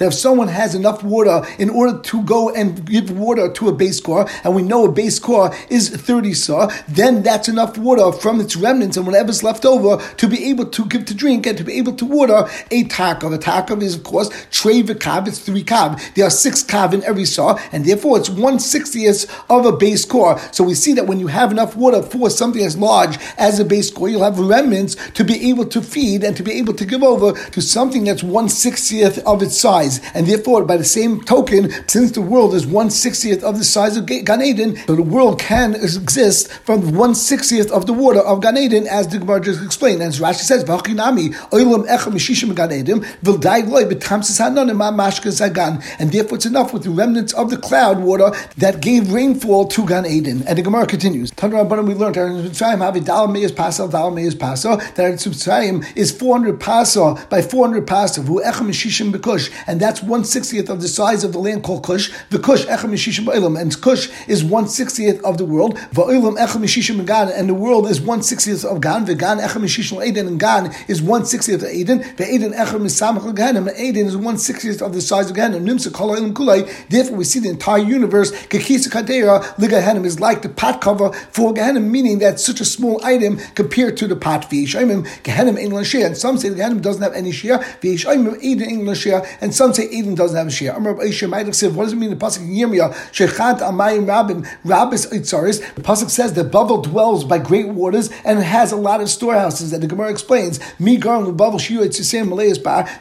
if 0.00 0.14
someone 0.14 0.49
has 0.49 0.75
enough 0.75 1.02
water 1.02 1.43
in 1.58 1.70
order 1.70 1.99
to 2.00 2.22
go 2.22 2.50
and 2.50 2.84
give 2.87 3.11
water 3.17 3.52
to 3.52 3.69
a 3.69 3.72
base 3.72 4.00
core, 4.00 4.26
and 4.44 4.55
we 4.55 4.62
know 4.62 4.84
a 4.84 4.93
base 4.93 5.19
core 5.19 5.55
is 5.69 5.90
30 5.90 6.34
saw, 6.34 6.70
then 6.88 7.15
that's 7.22 7.48
enough 7.48 7.78
water 7.78 8.12
from 8.12 8.40
its 8.40 8.56
remnants 8.56 8.96
and 8.96 9.06
whatever's 9.06 9.42
left 9.42 9.64
over 9.64 10.02
to 10.16 10.28
be 10.28 10.44
able 10.46 10.66
to 10.66 10.84
give 10.86 11.04
to 11.06 11.14
drink 11.14 11.46
and 11.46 11.56
to 11.58 11.64
be 11.64 11.74
able 11.74 11.94
to 11.94 12.04
water 12.04 12.48
a 12.70 12.84
takav. 12.84 13.34
A 13.34 13.38
takav 13.38 13.82
is, 13.82 13.94
of 13.94 14.04
course, 14.04 14.28
trey 14.50 14.82
kav, 14.82 15.28
it's 15.28 15.38
three 15.38 15.64
kav. 15.64 16.00
There 16.14 16.26
are 16.26 16.30
six 16.30 16.62
kav 16.62 16.92
in 16.92 17.02
every 17.04 17.24
saw, 17.24 17.58
and 17.72 17.84
therefore 17.84 18.18
it's 18.18 18.30
one 18.30 18.58
sixtieth 18.58 19.30
of 19.50 19.66
a 19.66 19.72
base 19.72 20.04
core. 20.04 20.38
So 20.52 20.64
we 20.64 20.74
see 20.74 20.92
that 20.94 21.06
when 21.06 21.20
you 21.20 21.26
have 21.28 21.50
enough 21.50 21.76
water 21.76 22.02
for 22.02 22.30
something 22.30 22.62
as 22.62 22.76
large 22.76 23.19
as 23.38 23.58
a 23.58 23.64
base 23.64 23.90
core, 23.90 24.08
you'll 24.08 24.24
have 24.24 24.38
remnants 24.38 24.96
to 25.12 25.24
be 25.24 25.50
able 25.50 25.66
to 25.66 25.82
feed 25.82 26.24
and 26.24 26.36
to 26.36 26.42
be 26.42 26.52
able 26.52 26.74
to 26.74 26.84
give 26.84 27.02
over 27.02 27.32
to 27.50 27.60
something 27.60 28.04
that's 28.04 28.22
one 28.22 28.48
sixtieth 28.48 29.19
of 29.26 29.42
its 29.42 29.58
size. 29.58 30.00
And 30.14 30.26
therefore, 30.26 30.64
by 30.64 30.76
the 30.76 30.84
same 30.84 31.20
token, 31.22 31.70
since 31.88 32.12
the 32.12 32.22
world 32.22 32.54
is 32.54 32.66
one 32.66 32.90
sixtieth 32.90 33.42
of 33.42 33.58
the 33.58 33.64
size 33.64 33.96
of 33.96 34.06
Gan 34.06 34.42
Eden, 34.42 34.76
so 34.86 34.94
the 34.94 35.02
world 35.02 35.38
can 35.40 35.74
exist 35.74 36.50
from 36.64 36.94
one 36.94 37.06
sixtieth 37.14 37.70
of 37.70 37.87
the 37.87 37.93
water 37.93 38.20
of 38.20 38.41
Gan 38.41 38.56
Eden, 38.56 38.87
as 38.87 39.08
the 39.08 39.19
Gemara 39.19 39.41
just 39.41 39.62
explained. 39.62 40.00
And 40.03 40.08
as 40.08 40.19
Rashi 40.20 40.41
says, 40.41 40.64
"V'achinami 40.64 41.35
oilam 41.50 41.87
echa 41.87 42.11
mishishim 42.12 42.55
Gan 42.55 42.73
Eden 42.73 43.00
v'ldai 43.23 43.69
loy 43.69 43.85
b'tamsis 43.85 44.41
hanonim 44.41 44.79
mashka 44.97 45.31
zagan." 45.31 45.82
And 45.99 46.12
therefore, 46.12 46.37
it's 46.37 46.47
enough 46.47 46.73
with 46.73 46.82
the 46.85 46.91
remnants 46.91 47.32
of 47.35 47.50
the 47.50 47.56
cloud 47.56 48.00
water 48.00 48.32
that 48.58 48.81
gave 48.81 49.12
rainfall 49.12 49.67
to 49.69 49.85
Gan 49.87 50.06
Eden. 50.06 50.43
And 50.47 50.58
the 50.58 50.62
Gemara 50.62 50.87
continues. 50.87 51.31
Tanra 51.32 51.64
we 51.87 51.94
learned 51.94 52.14
that 52.17 52.26
Mitzrayim 55.17 55.85
is 55.97 56.12
four 56.12 56.35
hundred 56.35 56.61
pasal 56.61 57.29
by 57.29 57.43
four 57.43 57.67
hundred 57.67 57.87
pasal. 57.87 58.25
Who 58.26 58.41
echa 58.43 58.64
mishishim 58.67 59.12
b'kush, 59.12 59.50
and 59.67 59.81
that's 59.81 60.03
one 60.03 60.25
sixtieth 60.25 60.69
of 60.69 60.81
the 60.81 60.88
size 60.88 61.25
of 61.25 61.32
the 61.32 61.38
land 61.38 61.62
called 61.62 61.85
Kush. 61.85 62.11
The 62.31 62.38
Kush 62.38 62.64
echem 62.67 62.91
mishishim 62.91 63.61
and 63.61 63.81
Kush 63.81 64.08
is 64.26 64.44
one 64.44 64.69
sixtieth 64.69 65.20
of 65.25 65.38
the 65.38 65.44
world. 65.44 65.76
Va'ilam 65.93 66.37
echem 66.38 66.62
mishishim 66.62 66.95
Gan, 67.04 67.28
and 67.28 67.48
the 67.48 67.54
world 67.54 67.87
is 67.88 68.00
one 68.00 68.22
sixtieth 68.22 68.64
of 68.64 68.81
Gan. 68.81 69.04
The 69.04 69.14
Gan 69.14 69.38
echem 69.38 69.62
mishishim 69.62 70.04
Eden, 70.06 70.26
and 70.26 70.40
Gan 70.40 70.75
is 70.88 71.02
one 71.02 71.26
sixtieth 71.26 71.62
of 71.62 71.70
Eden. 71.70 72.04
The 72.16 72.26
Eden 72.32 72.52
echem 72.52 72.81
misamach 72.81 73.34
Gehenim, 73.34 73.69
and 73.69 73.78
Eden 73.78 74.06
is 74.06 74.16
one 74.16 74.38
sixtieth 74.38 74.81
of 74.81 74.94
the 74.94 75.00
size 75.00 75.31
of 75.31 75.37
Gehenim. 75.37 75.62
Nimsa 75.62 75.93
kol 75.93 76.16
kulay. 76.32 76.66
Therefore, 76.88 77.16
we 77.19 77.25
see 77.25 77.40
the 77.40 77.50
entire 77.50 77.82
universe. 77.82 78.31
Kekisa 78.46 78.88
kadera 78.88 79.43
ligahenim 79.56 80.04
is 80.04 80.20
like 80.20 80.43
the 80.43 80.48
pot 80.48 80.81
cover 80.81 81.12
for 81.12 81.52
Gehenim, 81.52 81.90
meaning 81.90 82.19
that 82.20 82.40
such 82.40 82.60
a 82.60 82.64
small 82.64 83.04
item 83.04 83.38
compared 83.54 83.96
to 83.96 84.06
the 84.06 84.16
pot. 84.16 84.48
V'yishayim 84.50 85.06
Gehenim 85.22 85.58
ain't 85.58 85.87
share, 85.87 86.06
and 86.06 86.16
some 86.16 86.38
say 86.38 86.48
the 86.48 86.56
Gehenim 86.56 86.81
doesn't 86.81 87.02
have 87.02 87.14
any 87.14 87.32
share. 87.32 87.58
V'yishayim 87.58 88.40
Eden 88.40 88.88
ain't 88.88 88.96
share, 88.96 89.26
and 89.40 89.54
some 89.54 89.72
say 89.75 89.88
Eden 89.90 90.14
doesn't 90.14 90.37
have 90.37 90.46
a 90.46 90.50
share. 90.50 90.78
What 90.78 90.98
does 91.00 91.22
it 91.22 91.96
mean? 91.96 92.10
The 92.10 92.16
pasuk 92.16 92.38
in 92.38 92.50
Yirmiyah, 92.50 92.93
Shechat 93.10 93.58
Amayim 93.58 94.06
Rabin 94.06 94.46
Rabbis 94.64 95.06
Itzaris. 95.06 95.60
The 95.75 95.81
pasuk 95.81 96.10
says 96.10 96.34
that 96.34 96.50
Bavel 96.50 96.85
dwells 96.86 97.24
by 97.24 97.38
great 97.38 97.68
waters 97.68 98.10
and 98.24 98.38
has 98.38 98.72
a 98.72 98.76
lot 98.76 99.00
of 99.00 99.08
storehouses. 99.08 99.70
that 99.70 99.80
the 99.80 99.86
Gemara 99.86 100.10
explains, 100.10 100.58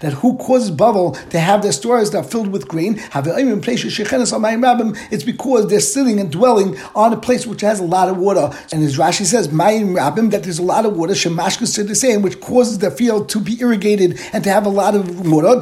that 0.01 0.13
who 0.21 0.37
causes 0.37 0.71
Bavel 0.71 1.29
to 1.29 1.39
have 1.39 1.61
their 1.61 1.71
storehouses 1.71 2.11
that 2.11 2.25
are 2.25 2.27
filled 2.27 2.49
with 2.49 2.67
grain? 2.67 2.95
Have 3.11 3.27
even 3.27 3.61
place 3.61 3.83
it's 3.85 5.23
because 5.23 5.67
they're 5.67 5.79
sitting 5.79 6.19
and 6.19 6.31
dwelling 6.31 6.77
on 6.95 7.13
a 7.13 7.17
place 7.17 7.45
which 7.45 7.61
has 7.61 7.79
a 7.79 7.85
lot 7.85 8.09
of 8.09 8.17
water. 8.17 8.49
And 8.71 8.83
as 8.83 8.97
Rashi 8.97 9.25
says, 9.25 9.47
that 9.47 10.41
there's 10.43 10.59
a 10.59 10.63
lot 10.63 10.85
of 10.85 10.97
water. 10.97 11.13
Shemashka 11.13 11.67
said 11.67 11.87
the 11.87 11.95
same, 11.95 12.21
which 12.21 12.39
causes 12.41 12.79
the 12.79 12.91
field 12.91 13.29
to 13.29 13.39
be 13.39 13.59
irrigated 13.59 14.19
and 14.33 14.43
to 14.43 14.49
have 14.49 14.65
a 14.65 14.69
lot 14.69 14.95
of 14.95 15.29
water. 15.29 15.61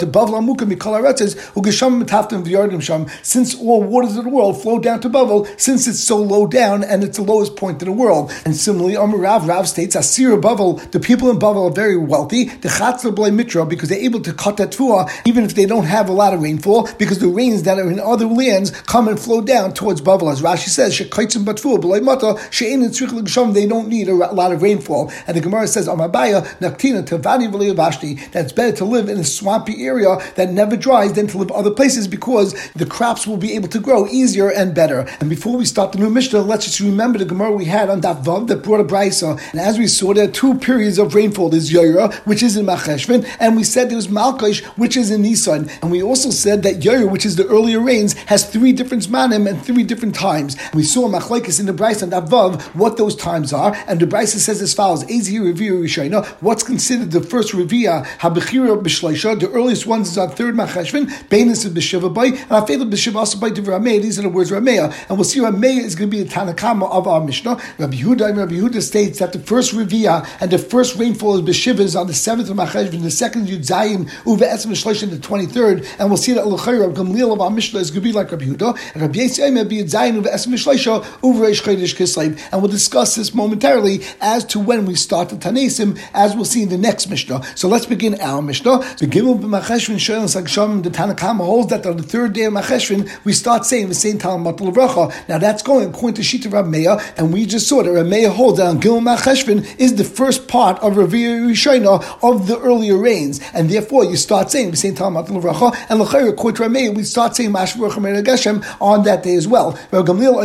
Since 3.24 3.56
all 3.60 3.84
waters 3.84 4.18
of 4.18 4.24
the 4.24 4.30
world 4.30 4.62
flow 4.62 4.80
down 4.80 5.00
to 5.02 5.10
Bavel, 5.10 5.48
since 5.60 5.88
it's 5.88 6.04
so 6.04 6.18
low 6.18 6.48
down 6.48 6.84
and 6.84 7.04
it's 7.04 7.18
the 7.18 7.24
lowest 7.24 7.56
point 7.56 7.82
in 7.82 7.88
the 7.88 7.92
world. 7.92 8.13
And 8.46 8.56
similarly, 8.56 8.96
Amar 8.96 9.20
Rav, 9.20 9.48
Rav 9.48 9.68
states, 9.68 9.96
Asir 9.96 10.38
Bavel, 10.38 10.80
the 10.92 11.00
people 11.00 11.30
in 11.30 11.40
Bavel 11.40 11.70
are 11.70 11.74
very 11.74 11.98
wealthy, 11.98 12.46
the 12.46 12.70
Chatzar 12.70 13.14
Blay 13.14 13.32
Mitra, 13.32 13.66
because 13.66 13.90
they're 13.90 14.00
able 14.00 14.22
to 14.22 14.34
cut 14.34 14.58
that 14.58 14.72
tuah, 14.72 15.10
even 15.26 15.44
if 15.44 15.56
they 15.56 15.66
don't 15.66 15.86
have 15.86 16.10
a 16.10 16.12
lot 16.14 16.34
of 16.34 16.42
rainfall, 16.42 16.90
because 16.98 17.20
the 17.20 17.28
rains 17.28 17.64
that 17.64 17.80
are 17.80 17.90
in 17.90 18.00
other 18.00 18.26
lands 18.26 18.72
come 18.72 19.08
and 19.08 19.20
flow 19.20 19.42
down 19.42 19.74
towards 19.74 20.02
Bavel. 20.02 20.32
As 20.32 20.42
Rashi 20.42 20.70
says, 20.70 20.98
Shekaitzim 20.98 21.44
Batfuah, 21.46 21.82
Blay 21.82 22.00
Mata, 22.00 22.36
Shein 22.52 22.84
and 22.84 23.56
they 23.56 23.66
don't 23.68 23.88
need 23.88 24.10
a 24.10 24.14
lot 24.14 24.52
of 24.52 24.62
rainfall. 24.62 25.12
And 25.28 25.38
the 25.38 25.42
Gemara 25.42 25.68
says, 25.68 25.88
Amabaya, 25.88 26.46
Naktina, 26.60 27.04
Tavani 27.04 27.76
Vashti, 27.76 28.16
that's 28.32 28.52
better 28.52 28.76
to 28.78 28.86
live 28.86 29.10
in 29.10 29.18
a 29.18 29.24
swampy 29.24 29.86
area 29.86 30.18
that 30.36 30.52
never 30.52 30.76
dries 30.76 31.14
than 31.14 31.28
to 31.28 31.38
live 31.38 31.52
other 31.52 31.72
places 31.72 32.08
because 32.08 32.54
the 32.74 32.86
crops 32.86 33.28
will 33.28 33.38
be 33.38 33.54
able 33.54 33.68
to 33.70 33.80
grow 33.80 34.08
easier 34.08 34.50
and 34.50 34.74
better. 34.76 35.08
And 35.20 35.30
before 35.30 35.58
we 35.58 35.66
start 35.66 35.92
the 35.92 36.00
new 36.00 36.10
Mishnah, 36.10 36.42
let's 36.42 36.66
just 36.66 36.80
remember 36.80 37.20
the 37.20 37.26
Gemara 37.26 37.52
we 37.52 37.66
had 37.66 37.90
on 37.90 38.02
that 38.04 38.24
Vav 38.24 38.48
that 38.48 38.64
brought 38.64 38.80
a 38.80 38.84
Brisa. 38.84 39.42
And 39.52 39.60
as 39.60 39.78
we 39.78 39.88
saw, 39.88 40.14
there 40.14 40.28
are 40.28 40.32
two 40.32 40.56
periods 40.60 41.00
of 41.00 41.16
rainfall. 41.16 41.50
There's 41.50 41.72
Yaira, 41.72 42.14
which 42.26 42.44
is 42.44 42.56
in 42.56 42.66
Macheshvan, 42.66 43.28
and 43.40 43.56
we 43.56 43.64
said 43.64 43.90
there 43.90 43.96
was 43.96 44.08
Malkash, 44.08 44.64
which 44.78 44.96
is 44.96 45.10
in 45.10 45.24
Nisan. 45.24 45.70
And 45.82 45.92
we 45.92 46.04
also 46.04 46.30
said 46.30 46.64
that 46.64 46.80
Yaira, 46.82 47.10
which 47.12 47.26
is 47.26 47.36
the 47.36 47.48
earlier 47.48 47.80
rains, 47.80 48.14
has 48.28 48.50
three 48.50 48.74
different 48.74 49.04
Zmanim 49.04 49.50
and 49.50 49.64
three 49.64 49.84
different 49.84 50.16
times. 50.16 50.56
And 50.56 50.76
we 50.76 50.84
saw 50.84 51.08
Machlaikis 51.10 51.60
in 51.60 51.66
the 51.66 51.74
Brisa 51.74 52.04
on 52.04 52.10
that 52.12 52.26
Vav, 52.26 52.62
what 52.76 52.98
those 52.98 53.16
times 53.16 53.52
are. 53.52 53.76
And 53.88 54.00
the 54.00 54.06
Brisa 54.06 54.38
says 54.38 54.62
as 54.62 54.74
follows, 54.74 55.04
Ezi 55.06 55.40
Revia 55.40 55.72
Rishayna, 55.72 56.26
what's 56.42 56.64
considered 56.64 57.12
the 57.12 57.22
first 57.22 57.54
Revia, 57.54 58.06
Habechira 58.20 58.82
Bishleisha, 58.82 59.40
the 59.40 59.50
earliest 59.52 59.88
ones 59.88 60.10
is 60.10 60.18
on 60.18 60.30
third 60.30 60.56
Macheshvan, 60.56 61.08
Bainis 61.30 61.66
of 61.66 61.74
B'Shiva 61.74 62.04
and 62.04 62.92
B'Shiva 62.92 63.16
also 63.16 63.40
by. 63.40 63.50
These 63.54 64.20
are 64.20 64.24
the 64.24 64.30
words 64.30 64.52
Rameh, 64.52 64.94
and 65.10 65.18
we'll 65.18 65.24
see 65.24 65.40
Rameh 65.40 65.80
is 65.80 65.96
going 65.96 66.10
to 66.10 66.18
be 66.18 66.24
the 66.24 66.30
Tanakama 66.30 66.90
of 66.92 67.08
our 67.08 67.24
Mishnah. 67.24 67.58
Rabbi 67.84 67.98
Yehuda, 67.98 68.38
Rabbi 68.38 68.54
Yehuda 68.54 68.82
states 68.82 69.20
that 69.20 69.34
the 69.34 69.40
first 69.40 69.74
Revia 69.74 70.26
and 70.40 70.50
the 70.50 70.58
first 70.58 70.96
rainfall 70.96 71.36
of 71.38 71.44
B'Shiva 71.44 71.80
is 71.80 71.98
on 71.98 72.08
the 72.08 72.14
seventh 72.14 72.50
of 72.50 72.56
Macheshvan, 72.56 73.02
the 73.02 73.12
second 73.12 73.48
Yud 73.48 73.68
Zayin 73.68 74.10
Etzim 74.24 74.72
Shloshim, 74.72 75.10
the 75.10 75.20
twenty 75.20 75.48
third, 75.48 75.86
and 76.00 76.08
we'll 76.08 76.16
see 76.16 76.32
that 76.32 76.48
L'chayr 76.48 76.80
Rabbi 76.80 76.94
Gamliel 76.94 77.34
of 77.34 77.42
our 77.42 77.58
is 77.58 77.72
going 77.72 77.86
to 77.86 78.00
be 78.00 78.14
like 78.14 78.32
Rabbi 78.32 78.46
Yehuda, 78.46 78.94
and 78.94 79.02
Rabbi 79.02 79.20
Yisrael 79.20 79.52
may 79.52 79.66
be 79.66 79.84
Yud 79.84 79.90
Etzim 79.90 80.54
Shloshim 80.54 81.04
Uve 81.04 81.36
Reish 81.36 81.62
Chodesh 81.62 81.94
Kislev, 81.94 82.40
and 82.54 82.62
we'll 82.62 82.72
discuss 82.72 83.16
this 83.16 83.34
momentarily 83.34 84.02
as 84.22 84.46
to 84.46 84.62
when 84.62 84.86
we 84.86 84.96
start 84.96 85.28
the 85.28 85.36
Tanesim, 85.36 86.00
as 86.14 86.38
we'll 86.38 86.46
see 86.46 86.64
in 86.64 86.70
the 86.70 86.78
next 86.78 87.10
Mishnah. 87.10 87.44
So 87.58 87.68
let's 87.68 87.86
begin 87.86 88.18
our 88.22 88.42
Mishnah. 88.42 88.78
The 88.98 89.08
Gimel 89.08 89.38
b'Macheshvan 89.42 89.96
Shoyel 89.96 90.24
Sagsham 90.24 90.84
the 90.84 90.90
Tanakama 90.90 91.46
holds 91.46 91.70
that 91.72 91.86
on 91.86 91.98
the 91.98 92.04
third 92.04 92.32
day 92.32 92.46
of 92.46 92.54
Macheshvan 92.54 93.10
we 93.26 93.34
start 93.34 93.66
saying 93.66 93.90
the 93.90 93.94
same 93.94 94.20
Talmud. 94.20 94.62
Now 95.28 95.38
that's 95.38 95.62
going 95.64 95.90
according 95.90 96.16
to 96.16 96.22
Shita 96.22 96.50
Rab 96.50 96.68
Meir, 96.68 96.98
and 97.18 97.34
we 97.34 97.46
just 97.46 97.68
that 97.82 97.90
Rameh 97.90 98.30
holds 98.30 98.60
on 98.60 98.80
Gilma 98.80 99.18
Cheshvan 99.18 99.80
is 99.80 99.96
the 99.96 100.04
first 100.04 100.48
part 100.48 100.78
of 100.80 100.94
Rishona 100.94 102.04
of 102.22 102.48
the 102.48 102.60
earlier 102.60 102.98
rains, 102.98 103.40
and 103.54 103.70
therefore 103.70 104.06
you 104.06 104.16
start 104.18 104.52
saying 104.52 104.72
the 104.72 104.78
same 104.78 104.94
time 104.96 105.16
and 105.16 105.28
Lachayr 105.28 106.30
according 106.30 106.72
to 106.72 106.92
we 106.92 107.04
start 107.04 107.36
saying 107.36 107.52
Mashvarach 107.52 108.24
Geshem 108.24 108.64
on 108.82 109.04
that 109.04 109.24
day 109.24 109.36
as 109.36 109.48
well. 109.48 109.72
Rav 109.92 110.06
Gamliel 110.06 110.44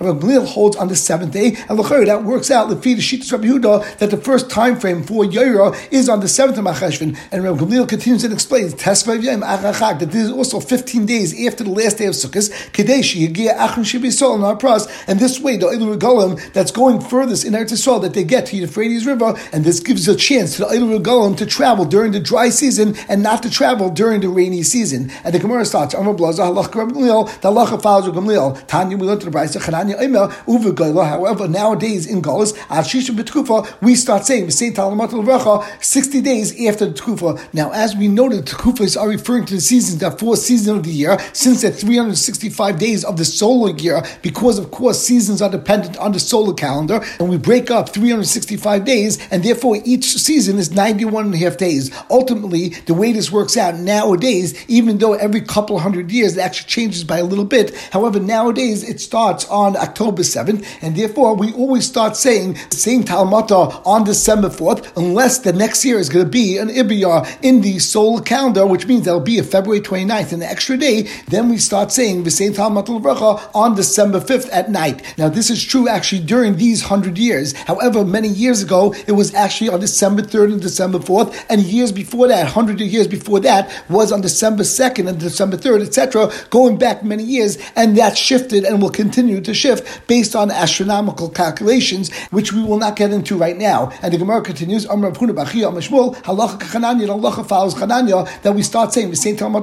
Rav 0.00 0.16
Gamliel 0.18 0.46
holds 0.46 0.76
on 0.76 0.88
the 0.88 0.96
seventh 0.96 1.32
day, 1.32 1.56
and 1.68 1.78
Lachayr 1.78 2.06
that 2.06 2.24
works 2.24 2.50
out 2.50 2.68
the 2.68 2.76
feed 2.76 2.98
of 2.98 3.04
Shittas 3.04 3.30
Rabbi 3.32 3.46
Yehuda 3.46 3.98
that 3.98 4.10
the 4.10 4.16
first 4.16 4.50
time 4.50 4.78
frame 4.78 5.02
for 5.02 5.24
Yaira 5.24 5.76
is 5.92 6.08
on 6.08 6.20
the 6.20 6.28
seventh 6.28 6.58
of 6.58 6.64
Macheshvan, 6.64 7.16
and 7.30 7.44
Rav 7.44 7.58
Gamliel 7.58 7.88
continues 7.88 8.24
and 8.24 8.32
explains 8.32 8.74
Tesvav 8.74 9.22
Yom 9.22 9.42
Achachag 9.42 10.00
that 10.00 10.10
this 10.10 10.24
is 10.24 10.30
also 10.30 10.60
fifteen 10.60 11.06
days 11.06 11.32
after 11.46 11.64
the 11.64 11.70
last 11.70 11.98
day 11.98 12.06
of 12.06 12.14
Sukkot. 12.14 12.38
Kadeshi 12.72 13.28
Yigia 13.28 13.56
Achron 13.56 13.84
Shibisol 13.84 14.38
pras, 14.58 14.88
and 15.06 15.20
this 15.20 15.40
way 15.40 15.56
the 15.56 15.66
Eilu 15.66 15.98
Regalim 16.18 16.52
that's 16.52 16.70
going 16.70 17.00
furthest 17.00 17.44
in 17.44 17.52
Eretz 17.52 17.72
Yisrael 17.72 18.00
that 18.02 18.14
they 18.14 18.24
get 18.24 18.46
to 18.46 18.52
the 18.52 18.58
Euphrates 18.58 19.06
River, 19.06 19.34
and 19.52 19.64
this 19.64 19.80
gives 19.80 20.08
a 20.08 20.16
chance 20.16 20.56
to 20.56 20.62
the 20.62 20.66
Eilu 20.66 20.98
Regalim 20.98 21.36
to 21.36 21.46
travel 21.46 21.84
during 21.84 22.12
the 22.12 22.20
dry 22.20 22.48
season 22.48 22.96
and 23.08 23.22
not 23.22 23.42
to 23.42 23.50
travel 23.50 23.90
during 23.90 24.20
the 24.20 24.28
rainy 24.28 24.62
season. 24.62 25.10
And 25.24 25.34
the 25.34 25.38
Gemara 25.38 25.64
starts, 25.64 25.94
Amar 25.94 26.14
Blaza, 26.14 26.40
Halach 26.40 26.70
Gamliel, 26.70 27.26
the 27.40 27.50
Halacha 27.50 27.80
follows 27.80 28.08
Gamliel. 28.08 28.66
Tanya, 28.66 28.96
we 28.96 29.06
learned 29.06 29.20
to 29.22 29.30
the 29.30 29.36
Brisa, 29.36 29.60
Chananya 29.60 30.00
Omer, 30.00 30.34
Uva 30.46 30.72
Goyla. 30.72 31.08
However, 31.08 31.48
nowadays 31.48 32.06
in 32.06 32.22
Golas, 32.22 32.56
Al 32.70 32.82
Shisha 32.82 33.14
B'Tkufa, 33.16 33.80
we 33.80 33.94
start 33.94 34.24
saying, 34.24 34.50
Saint 34.50 34.76
Talamat 34.76 35.10
Recha, 35.24 35.82
60 35.82 36.20
days 36.20 36.52
after 36.66 36.86
the 36.86 36.94
Tkufa. 36.94 37.52
Now, 37.52 37.70
as 37.72 37.96
we 37.96 38.08
noted, 38.08 38.46
the 38.46 38.50
Tkufas 38.50 39.00
are 39.00 39.08
referring 39.08 39.46
to 39.46 39.54
the 39.54 39.60
seasons, 39.60 40.00
the 40.00 40.10
four 40.10 40.36
seasons 40.36 40.78
of 40.78 40.84
the 40.84 40.90
year, 40.90 41.18
since 41.32 41.62
the 41.62 41.70
365 41.70 42.78
days 42.78 43.04
of 43.04 43.16
the 43.16 43.24
solar 43.24 43.70
year, 43.76 44.02
because 44.22 44.58
of 44.58 44.70
course 44.70 45.00
seasons 45.00 45.42
are 45.42 45.50
dependent 45.50 45.96
on 45.98 46.07
the 46.12 46.20
solar 46.20 46.54
calendar, 46.54 47.00
and 47.18 47.28
we 47.28 47.36
break 47.36 47.70
up 47.70 47.90
365 47.90 48.84
days, 48.84 49.18
and 49.30 49.42
therefore 49.42 49.78
each 49.84 50.04
season 50.04 50.58
is 50.58 50.70
91 50.70 51.26
and 51.26 51.34
a 51.34 51.38
half 51.38 51.56
days. 51.56 51.90
Ultimately, 52.10 52.70
the 52.86 52.94
way 52.94 53.12
this 53.12 53.30
works 53.30 53.56
out 53.56 53.76
nowadays, 53.76 54.54
even 54.68 54.98
though 54.98 55.14
every 55.14 55.40
couple 55.40 55.78
hundred 55.78 56.10
years 56.10 56.36
it 56.36 56.40
actually 56.40 56.68
changes 56.68 57.04
by 57.04 57.18
a 57.18 57.24
little 57.24 57.44
bit, 57.44 57.76
however, 57.92 58.20
nowadays 58.20 58.88
it 58.88 59.00
starts 59.00 59.46
on 59.48 59.76
October 59.76 60.22
7th, 60.22 60.66
and 60.82 60.96
therefore 60.96 61.34
we 61.34 61.52
always 61.52 61.86
start 61.86 62.16
saying, 62.16 62.54
the 62.70 62.76
same 62.76 63.04
Talmata 63.04 63.84
on 63.86 64.04
December 64.04 64.48
4th, 64.48 64.96
unless 64.96 65.38
the 65.38 65.52
next 65.52 65.84
year 65.84 65.98
is 65.98 66.08
going 66.08 66.24
to 66.24 66.30
be 66.30 66.58
an 66.58 66.68
Ibiyar 66.68 67.38
in 67.42 67.60
the 67.60 67.78
solar 67.78 68.22
calendar, 68.22 68.66
which 68.66 68.86
means 68.86 69.04
there'll 69.04 69.20
be 69.20 69.38
a 69.38 69.42
February 69.42 69.80
29th, 69.80 70.32
an 70.32 70.42
extra 70.42 70.76
day, 70.76 71.02
then 71.28 71.48
we 71.48 71.58
start 71.58 71.92
saying 71.92 72.24
the 72.24 72.30
same 72.30 72.52
Talmata 72.52 73.50
on 73.54 73.74
December 73.74 74.20
5th 74.20 74.48
at 74.52 74.70
night. 74.70 75.02
Now, 75.18 75.28
this 75.28 75.50
is 75.50 75.62
true 75.62 75.88
actually 75.88 75.97
during 76.02 76.56
these 76.56 76.82
hundred 76.82 77.18
years. 77.18 77.52
However, 77.52 78.04
many 78.04 78.28
years 78.28 78.62
ago, 78.62 78.94
it 79.06 79.12
was 79.12 79.34
actually 79.34 79.70
on 79.70 79.80
December 79.80 80.22
3rd 80.22 80.52
and 80.52 80.62
December 80.62 80.98
4th, 80.98 81.46
and 81.48 81.62
years 81.62 81.92
before 81.92 82.28
that, 82.28 82.46
hundred 82.48 82.80
years 82.80 83.06
before 83.06 83.40
that, 83.40 83.70
was 83.88 84.12
on 84.12 84.20
December 84.20 84.62
2nd 84.62 85.08
and 85.08 85.18
December 85.18 85.56
3rd, 85.56 85.86
etc., 85.86 86.30
going 86.50 86.78
back 86.78 87.02
many 87.02 87.22
years, 87.22 87.58
and 87.76 87.96
that 87.96 88.16
shifted 88.16 88.64
and 88.64 88.80
will 88.80 88.90
continue 88.90 89.40
to 89.40 89.52
shift 89.54 90.06
based 90.06 90.34
on 90.36 90.50
astronomical 90.50 91.28
calculations, 91.28 92.12
which 92.30 92.52
we 92.52 92.62
will 92.62 92.78
not 92.78 92.96
get 92.96 93.12
into 93.12 93.36
right 93.36 93.56
now. 93.56 93.90
And 94.02 94.12
the 94.12 94.18
Gemara 94.18 94.42
continues, 94.42 94.86
Amr 94.86 95.10
Halacha 95.12 96.58
Chananya, 96.58 97.06
Halacha 97.08 97.46
follows 97.46 97.74
Chananya, 97.74 98.26
that 98.42 98.54
we 98.54 98.62
start 98.62 98.92
saying 98.92 99.10
the 99.10 99.16
same 99.16 99.36
time 99.36 99.54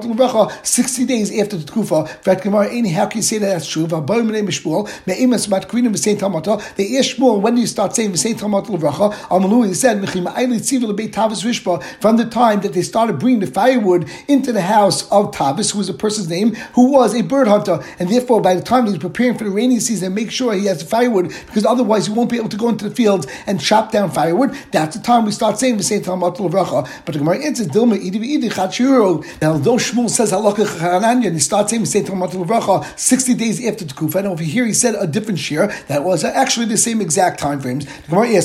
60 0.64 1.06
days 1.06 1.40
after 1.40 1.58
the 1.58 1.64
Tkufa. 1.64 2.24
Vet 2.24 2.44
Gemara, 2.44 2.66
how 2.92 3.06
can 3.08 3.20
you 3.20 3.24
say 3.24 3.38
that 3.38 3.48
that's 3.48 3.68
true? 3.68 3.86
They 6.76 6.98
asked 6.98 7.18
Shmuel, 7.18 7.42
when 7.42 7.58
you 7.58 7.68
start 7.68 7.96
saying 7.96 8.12
the 8.12 8.18
same 8.18 8.36
time 8.36 8.52
Amalu, 8.52 9.76
said, 9.76 9.96
from 12.02 12.18
the 12.18 12.26
time 12.26 12.62
that 12.62 12.74
they 12.74 12.82
started 12.82 13.20
bringing 13.20 13.40
the 13.40 13.48
firewood 13.48 14.10
into 14.28 14.52
the 14.52 14.62
house 14.62 15.10
of 15.12 15.32
Tavis, 15.32 15.72
who 15.72 15.80
was 15.80 15.90
a 15.90 15.94
person's 15.94 16.30
name, 16.30 16.56
who 16.74 16.92
was 16.92 17.16
a 17.16 17.22
bird 17.22 17.48
hunter, 17.48 17.84
and 18.00 18.10
therefore 18.10 18.42
by 18.42 18.54
the 18.56 18.62
time 18.62 18.86
he's 18.86 18.98
preparing 18.98 19.38
for 19.38 19.44
the 19.44 19.50
rainy 19.50 19.80
season, 19.80 20.14
make 20.14 20.32
sure 20.32 20.54
he 20.54 20.66
has 20.66 20.80
the 20.80 20.86
firewood, 20.86 21.30
because 21.46 21.66
otherwise 21.66 22.08
he 22.08 22.14
won't 22.14 22.30
be 22.30 22.38
able 22.38 22.50
to 22.50 22.58
go 22.58 22.70
into 22.70 22.88
the 22.88 22.96
fields 22.96 23.28
and 23.48 23.60
chop 23.62 23.92
down 23.92 24.12
firewood. 24.12 24.56
That's 24.72 24.96
the 24.96 25.04
time 25.04 25.26
we 25.26 25.32
start 25.32 25.60
saying 25.60 25.78
the 25.78 25.84
same 25.84 26.02
time 26.02 26.20
But 26.20 26.36
the 26.36 27.20
Gemara 27.20 27.38
answers, 27.44 27.68
Dilma 27.68 27.98
idi 27.98 28.20
idi 28.20 28.50
chachiro. 28.50 29.24
Now, 29.42 29.58
though 29.58 29.78
Shmuel 29.78 30.10
says 30.10 30.32
halacha 30.32 30.66
chananya, 30.66 31.32
he 31.32 31.40
starts 31.40 31.70
saying 31.72 31.84
the 31.84 31.88
same 31.88 32.06
time 32.06 32.16
60 32.96 33.34
days 33.36 33.66
after 33.66 33.86
the 33.86 33.94
kufa, 33.94 34.20
and 34.20 34.28
over 34.28 34.44
here 34.44 34.66
he 34.66 34.74
said 34.74 34.96
a 34.96 35.08
different 35.08 35.40
shear 35.40 35.68
that 35.88 36.04
was 36.04 36.15
actually 36.24 36.68
the 36.68 36.78
same 36.78 37.02
exact 37.02 37.40
time 37.40 37.60
frames. 37.60 37.86
On 38.10 38.22
the 38.22 38.40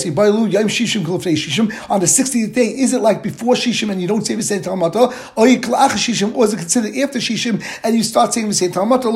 60th 2.07 2.55
day, 2.55 2.67
is 2.67 2.93
it 2.93 3.01
like 3.01 3.23
before 3.23 3.55
Shishim 3.55 3.91
and 3.91 4.01
you 4.01 4.09
don't 4.09 4.27
say 4.27 4.35
the 4.35 4.43
same 4.43 4.63
Talmata, 4.63 5.13
or 5.37 5.47
is 5.47 5.57
it 5.57 6.57
considered 6.57 6.97
after 6.97 7.19
Shishim 7.19 7.63
and 7.85 7.97
you 7.97 8.03
start 8.03 8.33
saying 8.35 8.49
the 8.49 8.55
same 8.55 8.73
Talmata 8.73 9.07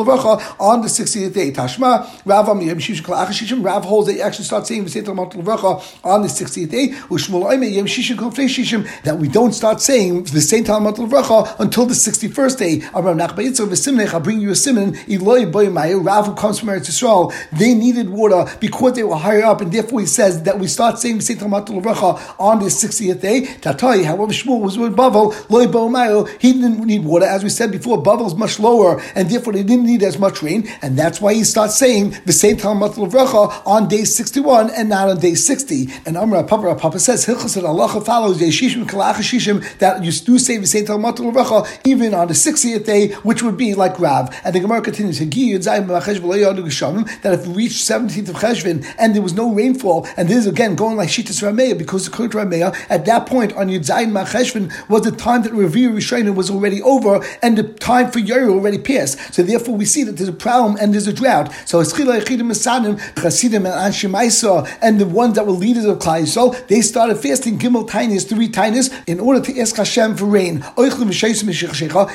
on 0.60 0.80
the 0.82 0.88
60th 0.88 1.32
day? 1.32 1.50
Tashma, 1.52 2.06
Rav 2.24 2.48
Am 2.48 2.60
Yom 2.60 2.78
Shishim 2.78 3.02
Kalach 3.02 3.28
Shishim, 3.28 3.84
holds 3.84 4.06
that 4.08 4.14
you 4.14 4.22
actually 4.22 4.44
start 4.44 4.66
saying 4.66 4.84
the 4.84 4.90
same 4.90 5.04
Talmata 5.04 5.82
on 6.04 6.22
the 6.22 6.28
60th 6.28 6.70
day, 6.70 6.88
Ushmul 7.08 7.44
Oime 7.44 7.72
Yom 7.72 7.86
Shishim 7.86 8.16
Kalfei 8.16 8.46
Shishim, 8.46 8.86
that 9.02 9.18
we 9.18 9.28
don't 9.28 9.52
start 9.52 9.80
saying 9.80 10.24
the 10.24 10.40
same 10.40 10.64
Talmata 10.64 11.06
Lavacha 11.06 11.58
until 11.58 11.86
the 11.86 11.94
61st 11.94 12.58
day. 12.58 12.82
Abraham 12.96 13.18
Nachba 13.18 13.44
V'Simnech, 13.44 14.12
I'll 14.12 14.20
bring 14.20 14.40
you 14.40 14.50
a 14.50 14.54
simon, 14.54 14.96
Boy 15.24 15.70
Rav 15.70 16.26
who 16.26 16.34
comes 16.34 16.58
from 16.58 16.68
Eretz 16.68 16.88
Yisrael, 16.88 17.32
they 17.52 17.74
needed 17.74 18.10
water 18.10 18.43
because 18.60 18.94
they 18.94 19.02
were 19.02 19.16
higher 19.16 19.44
up, 19.44 19.60
and 19.60 19.72
therefore 19.72 20.00
he 20.00 20.06
says 20.06 20.42
that 20.42 20.58
we 20.58 20.66
start 20.66 20.98
saying 20.98 21.18
the 21.18 21.22
same 21.22 21.38
Talmata 21.38 21.68
Lavacha 21.68 22.34
on 22.38 22.60
the 22.60 22.66
60th 22.66 23.20
day. 23.20 23.42
Tatai, 23.42 24.04
however, 24.04 24.32
Shmuel 24.32 24.60
was 24.60 24.78
with 24.78 24.96
Bavel, 24.96 25.34
Loi 25.50 25.66
Boy 25.66 25.88
Mayu, 25.88 26.28
he 26.40 26.52
didn't 26.52 26.84
need 26.84 27.04
water. 27.04 27.26
As 27.26 27.42
we 27.42 27.50
said 27.50 27.70
before, 27.70 28.02
Bavel 28.02 28.26
is 28.26 28.34
much 28.34 28.58
lower, 28.58 29.00
and 29.14 29.28
therefore 29.28 29.52
they 29.52 29.62
didn't 29.62 29.86
need 29.86 30.02
as 30.02 30.18
much 30.18 30.42
rain, 30.42 30.68
and 30.82 30.98
that's 30.98 31.20
why 31.20 31.34
he 31.34 31.44
starts 31.44 31.76
saying 31.76 32.16
the 32.26 32.32
same 32.32 32.56
Talmud 32.56 32.92
Levracha 32.92 33.66
on 33.66 33.88
day 33.88 34.04
61 34.04 34.70
and 34.70 34.88
not 34.88 35.08
on 35.08 35.18
day 35.18 35.34
60. 35.34 35.88
And 36.06 36.16
Amra 36.16 36.44
Papa 36.44 36.74
Papa 36.74 36.98
says, 36.98 37.26
Hilchas 37.26 37.56
and 37.56 37.66
Allah 37.66 37.88
follows 38.00 38.38
Yeshishim 38.38 38.84
Kalachashishim, 38.84 39.78
that 39.78 40.04
you 40.04 40.12
do 40.12 40.38
say 40.38 40.56
the 40.56 40.66
same 40.66 40.86
Talmud 40.86 41.16
Levracha 41.16 41.66
even 41.86 42.14
on 42.14 42.28
the 42.28 42.34
60th 42.34 42.84
day, 42.84 43.08
which 43.22 43.42
would 43.42 43.56
be 43.56 43.74
like 43.74 43.98
Rav. 43.98 44.34
And 44.44 44.54
the 44.54 44.60
Gemara 44.60 44.82
continues, 44.82 45.18
that 45.18 47.32
if 47.32 47.46
we 47.46 47.54
reach 47.54 47.72
17th 47.72 48.28
of 48.28 48.33
Cheshvan 48.34 48.84
and 48.98 49.14
there 49.14 49.22
was 49.22 49.34
no 49.34 49.52
rainfall, 49.52 50.06
and 50.16 50.28
this 50.28 50.38
is 50.38 50.46
again 50.46 50.74
going 50.74 50.96
like 50.96 51.08
Shitas 51.08 51.42
Rameya, 51.42 51.76
because 51.78 52.06
according 52.06 52.30
to 52.32 52.38
Rameya, 52.38 52.74
at 52.88 53.04
that 53.06 53.26
point 53.26 53.52
on 53.54 53.68
Yud 53.68 53.80
Zayin 53.80 54.10
Macheshvan 54.10 54.72
was 54.88 55.02
the 55.02 55.12
time 55.12 55.42
that 55.42 55.52
Revere 55.52 55.90
Rishayna 55.90 56.34
was 56.34 56.50
already 56.50 56.82
over 56.82 57.24
and 57.42 57.56
the 57.58 57.62
time 57.62 58.10
for 58.10 58.18
Yair 58.20 58.48
already 58.50 58.78
passed. 58.78 59.34
So 59.34 59.42
therefore 59.42 59.76
we 59.76 59.84
see 59.84 60.04
that 60.04 60.16
there's 60.16 60.28
a 60.28 60.32
problem 60.32 60.76
and 60.80 60.92
there's 60.92 61.06
a 61.06 61.12
drought. 61.12 61.52
So 61.66 61.78
Eschila 61.80 62.20
Echidim 62.20 62.50
Esanim, 62.50 62.98
Chasidim 63.20 63.66
and 63.66 63.74
Anshimaisa, 63.74 64.78
and 64.80 65.00
the 65.00 65.06
ones 65.06 65.34
that 65.36 65.46
were 65.46 65.52
leaders 65.52 65.84
of 65.84 65.98
Klai 65.98 66.22
Yisrael, 66.22 66.66
they 66.68 66.80
started 66.80 67.16
fasting 67.16 67.58
Gimel 67.58 67.88
Tainis, 67.88 68.28
three 68.28 68.48
Tainis, 68.48 68.90
in 69.06 69.20
order 69.20 69.40
to 69.40 69.60
ask 69.60 69.76
Hashem 69.76 70.16
for 70.16 70.26
rain. 70.26 70.64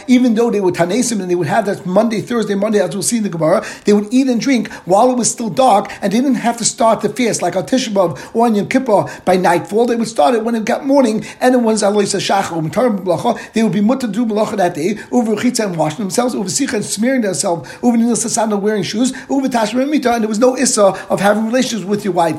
Even 0.08 0.34
though 0.36 0.50
they 0.52 0.62
were 0.62 0.72
Tanesim 0.72 1.22
and 1.22 1.30
they 1.30 1.36
would 1.36 1.48
have 1.48 1.66
that 1.66 1.86
Monday, 1.86 2.22
Thursday, 2.22 2.56
Monday, 2.56 2.80
as 2.80 2.94
we'll 2.94 3.04
see 3.04 3.18
in 3.18 3.24
the 3.24 3.30
Gemara, 3.30 3.64
they 3.86 3.94
would 3.94 4.14
eat 4.14 4.28
and 4.28 4.42
drink 4.42 4.72
while 4.86 5.12
it 5.12 5.18
was 5.18 5.30
still 5.32 5.50
dark, 5.50 5.92
and 6.02 6.14
they 6.14 6.18
didn't 6.20 6.36
have 6.36 6.58
to 6.58 6.66
start 6.66 7.02
the 7.02 7.10
fast 7.10 7.42
like 7.42 7.56
on 7.56 7.66
Tisha 7.66 7.90
B'Av 7.90 8.36
or 8.36 8.46
on 8.46 8.56
Yom 8.56 8.68
Kippur 8.68 9.06
by 9.26 9.36
nightfall. 9.36 9.86
They 9.86 9.96
would 9.96 10.08
start 10.08 10.36
it 10.36 10.44
when 10.44 10.56
it 10.56 10.66
got 10.66 10.86
morning, 10.86 11.26
and 11.40 11.56
it 11.56 11.60
was 11.60 11.82
Aloisa 11.84 12.18
Shachar, 12.18 13.54
they 13.54 13.64
would 13.64 13.72
be 13.72 13.82
mutter 13.82 14.08
to 14.08 14.14
do 14.14 14.26
Malacha 14.26 14.58
that 14.58 14.76
day, 14.76 15.00
over 15.12 15.36
Chitza 15.36 15.66
and 15.66 15.78
washing 15.78 16.00
themselves, 16.00 16.36
over 16.36 16.50
Sicha 16.50 16.76
and 16.76 16.86
smearing 16.86 17.22
themselves, 17.22 17.70
over 17.82 17.98
Nil 17.98 18.16
Sasana 18.16 18.60
wearing 18.60 18.84
shoes, 18.84 19.14
over 19.30 19.48
Tashma 19.48 19.90
Mita, 19.90 20.14
and 20.14 20.24
there 20.24 20.30
was 20.30 20.40
no 20.40 20.58
Issa 20.58 21.08
of 21.10 21.20
having 21.20 21.46
relations 21.46 21.86
with 21.86 22.04
your 22.04 22.14
wife. 22.14 22.38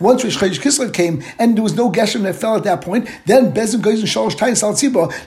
Once 0.00 0.24
Rish 0.24 0.38
Kislev 0.38 0.92
came, 0.92 1.22
and 1.38 1.56
there 1.56 1.62
was 1.62 1.74
no 1.74 1.90
Geshem 1.90 2.22
that 2.22 2.36
fell 2.36 2.56
at 2.56 2.64
that 2.64 2.80
point, 2.82 3.08
then 3.26 3.52
Bezin 3.52 3.80
goes 3.80 4.00
and 4.00 4.08
Shalosh 4.08 4.36
Tain 4.36 4.56
Sal 4.56 4.76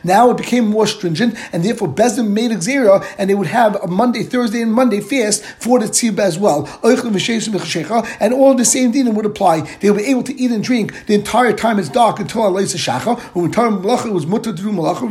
Now 0.03 0.29
it 0.31 0.37
became 0.37 0.65
more 0.65 0.87
stringent, 0.87 1.35
and 1.51 1.63
therefore 1.63 1.87
Bezin 1.87 2.29
made 2.29 2.51
Xera, 2.51 3.05
and 3.17 3.29
they 3.29 3.35
would 3.35 3.47
have 3.47 3.75
a 3.83 3.87
Monday, 3.87 4.23
Thursday, 4.23 4.61
and 4.61 4.73
Monday 4.73 4.99
fast 4.99 5.43
for 5.43 5.79
the 5.79 5.85
Tziba 5.85 6.20
as 6.21 6.37
well. 6.39 6.69
And 6.83 8.33
all 8.33 8.53
the 8.53 8.65
same 8.65 8.93
dinim 8.93 9.13
would 9.13 9.25
apply. 9.25 9.61
They 9.79 9.89
would 9.89 9.99
be 9.99 10.05
able 10.05 10.23
to 10.23 10.39
eat 10.39 10.51
and 10.51 10.63
drink 10.63 11.05
the 11.07 11.15
entire 11.15 11.53
time 11.53 11.79
it's 11.79 11.89
dark 11.89 12.19
until 12.19 12.43
Allah 12.43 12.61
Shacha. 12.61 13.19
When 13.33 13.51
time 13.51 13.81
Malacha 13.81 14.11
was 14.11 14.25
mutter 14.25 14.51
to 14.51 14.61
do 14.61 14.71
Malacha, 14.71 15.09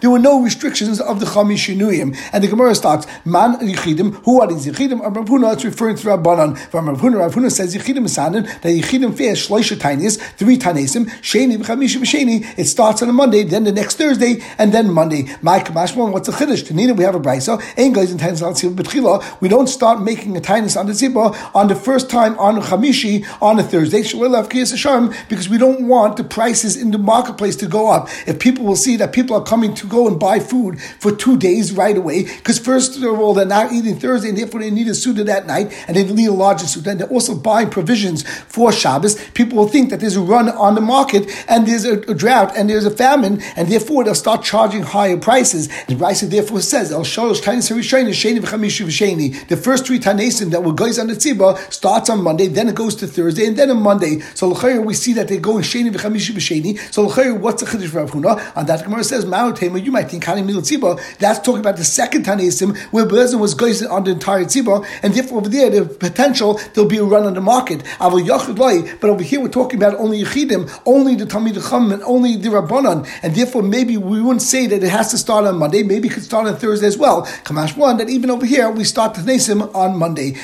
there 0.00 0.10
were 0.10 0.18
no 0.18 0.40
restrictions 0.40 1.00
of 1.00 1.20
the 1.20 1.26
Chamish 1.26 1.74
Shinuyim. 1.74 2.16
And 2.32 2.42
the 2.42 2.48
Gemara 2.48 2.74
starts, 2.74 3.06
Man 3.24 3.54
Yichidim, 3.58 4.24
who 4.24 4.40
are 4.40 4.48
these 4.48 4.66
Yichidim? 4.66 5.00
Rav 5.00 5.26
Huna, 5.26 5.52
it's 5.54 5.64
referring 5.64 5.96
to 5.96 6.06
Rabbanan. 6.08 6.58
From 6.70 6.88
Rav 6.88 7.00
Huna, 7.00 7.18
Rav 7.18 7.34
Huna 7.34 7.50
says 7.50 7.74
Yichidim 7.74 8.08
Sanin, 8.08 8.44
that 8.44 8.64
Yichidim 8.64 9.16
fast 9.16 9.48
Shloisha 9.48 9.76
Tainis, 9.76 10.20
three 10.36 10.58
Tainesim, 10.58 11.06
Sheni, 11.20 11.58
Chamish 11.58 11.96
Sheni. 12.02 12.58
It 12.58 12.64
starts 12.66 13.02
on 13.02 13.08
a 13.08 13.12
Monday, 13.12 13.42
then 13.44 13.64
the 13.64 13.72
next 13.72 13.96
Thursday, 13.96 14.42
and 14.58 14.72
then 14.72 14.90
Monday. 14.90 15.34
Mike 15.42 15.66
Mashmon, 15.66 16.12
what's 16.12 16.28
the 16.28 16.32
Chiddush? 16.32 16.64
Tanina, 16.64 16.96
we 16.96 17.04
have 17.04 17.14
a 17.14 17.20
Brisa. 17.20 17.62
Ein 17.78 17.92
guys 17.92 18.10
al 18.22 19.24
We 19.40 19.48
don't 19.48 19.66
start 19.66 20.00
making 20.00 20.36
a 20.36 20.40
Tainis 20.40 20.78
on 20.78 20.86
the 20.86 20.92
Tzibah 20.92 21.54
on 21.54 21.68
the 21.68 21.74
first 21.74 22.08
time 22.08 22.38
on 22.38 22.60
Chamishi 22.62 23.26
on 23.40 23.58
a 23.58 23.62
Thursday, 23.62 24.02
because 25.28 25.48
we 25.48 25.58
don't 25.58 25.88
want 25.88 26.16
the 26.16 26.24
prices 26.24 26.76
in 26.76 26.90
the 26.90 26.98
marketplace 26.98 27.56
to 27.56 27.66
go 27.66 27.90
up. 27.90 28.08
If 28.26 28.38
people 28.38 28.64
will 28.64 28.76
see 28.76 28.96
that 28.96 29.12
people 29.12 29.36
are 29.36 29.42
coming 29.42 29.74
to 29.74 29.86
go 29.86 30.08
and 30.08 30.18
buy 30.18 30.38
food 30.38 30.80
for 30.80 31.12
two 31.12 31.36
days 31.36 31.72
right 31.72 31.96
away, 31.96 32.24
because 32.24 32.58
first 32.58 32.96
of 32.96 33.04
all, 33.04 33.34
they're 33.34 33.46
not 33.46 33.72
eating 33.72 33.98
Thursday, 33.98 34.28
and 34.28 34.38
therefore 34.38 34.60
they 34.60 34.70
need 34.70 34.88
a 34.88 34.94
suit 34.94 35.12
that 35.12 35.46
night, 35.46 35.72
and 35.86 35.96
they 35.96 36.04
need 36.04 36.26
a 36.26 36.32
larger 36.32 36.66
suit, 36.66 36.86
and 36.86 37.00
they're 37.00 37.08
also 37.08 37.34
buying 37.34 37.70
provisions 37.70 38.22
for 38.46 38.72
Shabbos. 38.72 39.22
People 39.30 39.58
will 39.58 39.68
think 39.68 39.90
that 39.90 40.00
there's 40.00 40.16
a 40.16 40.20
run 40.20 40.48
on 40.48 40.74
the 40.74 40.80
market, 40.80 41.30
and 41.48 41.66
there's 41.66 41.84
a, 41.84 41.98
a 42.02 42.14
drought, 42.14 42.56
and 42.56 42.70
there's 42.70 42.86
a 42.86 42.90
famine, 42.90 43.42
and 43.56 43.68
therefore 43.68 44.04
they'll 44.04 44.14
start 44.14 44.42
charging 44.42 44.82
higher 44.82 45.16
prices. 45.16 45.68
And 45.88 46.00
Raisa 46.00 46.26
therefore 46.26 46.60
says, 46.60 46.92
El 46.92 47.02
Shalosh 47.02 47.42
The 48.12 49.60
first 49.62 49.86
three 49.86 49.98
Tanesim 49.98 50.50
that 50.50 50.62
will 50.62 50.72
goes 50.72 50.98
on 50.98 51.06
the 51.06 51.14
Tzibah 51.14 51.72
starts 51.72 52.10
on 52.10 52.22
Monday, 52.22 52.46
then 52.46 52.68
it 52.68 52.74
goes 52.74 52.94
to 52.96 53.06
Thursday, 53.06 53.46
and 53.46 53.56
then 53.56 53.70
on 53.70 53.82
Monday. 53.82 54.20
So 54.34 54.52
we 54.80 54.94
see 54.94 55.12
that 55.14 55.28
they're 55.28 55.40
going 55.40 55.62
Sheni 55.62 55.90
v'chamishi 55.92 56.32
v'sheni. 56.32 56.78
So 56.92 57.08
what's 57.34 57.62
the 57.62 57.68
Chiddush 57.68 57.94
Rav 57.94 58.10
Huna? 58.10 58.56
On 58.56 58.66
that 58.66 58.84
Gemara 58.84 59.04
says, 59.04 59.24
Ma'otema, 59.24 59.82
you 59.82 59.90
might 59.92 60.10
think 60.10 60.24
Hani 60.24 60.44
Mil 60.44 60.60
Tzibah. 60.60 61.00
That's 61.18 61.38
talking 61.38 61.60
about 61.60 61.76
the 61.76 61.84
second 61.84 62.24
Tanesim 62.24 62.76
where 62.92 63.06
Bezin 63.06 63.40
was 63.40 63.54
goes 63.54 63.82
on 63.82 64.04
the 64.04 64.10
entire 64.12 64.44
Tzibah, 64.44 64.86
and 65.02 65.14
therefore 65.14 65.38
over 65.38 65.48
there 65.48 65.70
the 65.70 65.84
potential 65.84 66.60
there'll 66.74 66.88
be 66.88 66.98
a 66.98 67.04
run 67.04 67.24
on 67.24 67.34
the 67.34 67.40
market. 67.40 67.82
But 67.98 68.12
over 69.10 69.22
here 69.22 69.40
we're 69.40 69.48
talking 69.48 69.78
about 69.78 69.94
only 69.98 70.22
Yechidim, 70.22 70.68
only 70.86 71.14
the 71.14 71.24
Talmid 71.24 71.68
Chum, 71.68 71.92
and 71.92 72.02
only 72.02 72.36
the 72.36 72.48
Rabbanon, 72.48 73.06
and 73.22 73.34
therefore 73.34 73.62
maybe 73.62 73.96
we 73.96 74.20
wouldn't 74.20 74.42
say 74.42 74.66
that 74.66 74.82
it 74.82 74.90
has 74.90 75.10
to 75.10 75.18
start 75.18 75.44
on 75.44 75.58
Monday. 75.58 75.82
Maybe 75.82 76.08
it 76.08 76.12
could 76.12 76.22
start 76.22 76.46
on 76.46 76.56
Thursday 76.56 76.86
as 76.86 76.98
well. 76.98 77.22
Kamash 77.44 77.76
one 77.76 77.96
that 78.02 78.10
even 78.10 78.30
over 78.30 78.44
here 78.44 78.68
we 78.70 78.82
start 78.84 79.14
the 79.14 79.20
Nesim 79.20 79.72
on 79.74 79.96
Monday. 79.96 80.36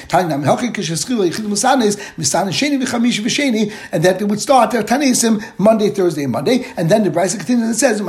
And 3.92 4.04
that 4.04 4.18
they 4.18 4.24
would 4.24 4.40
start 4.40 4.70
their 4.70 4.82
Tanesim 4.82 5.58
Monday, 5.58 5.90
Thursday, 5.90 6.24
and 6.24 6.32
Monday. 6.32 6.64
And 6.76 6.90
then 6.90 7.02
the 7.04 7.10
Brisa 7.10 7.36
continues 7.38 7.68
and 7.68 7.76
says, 7.76 8.00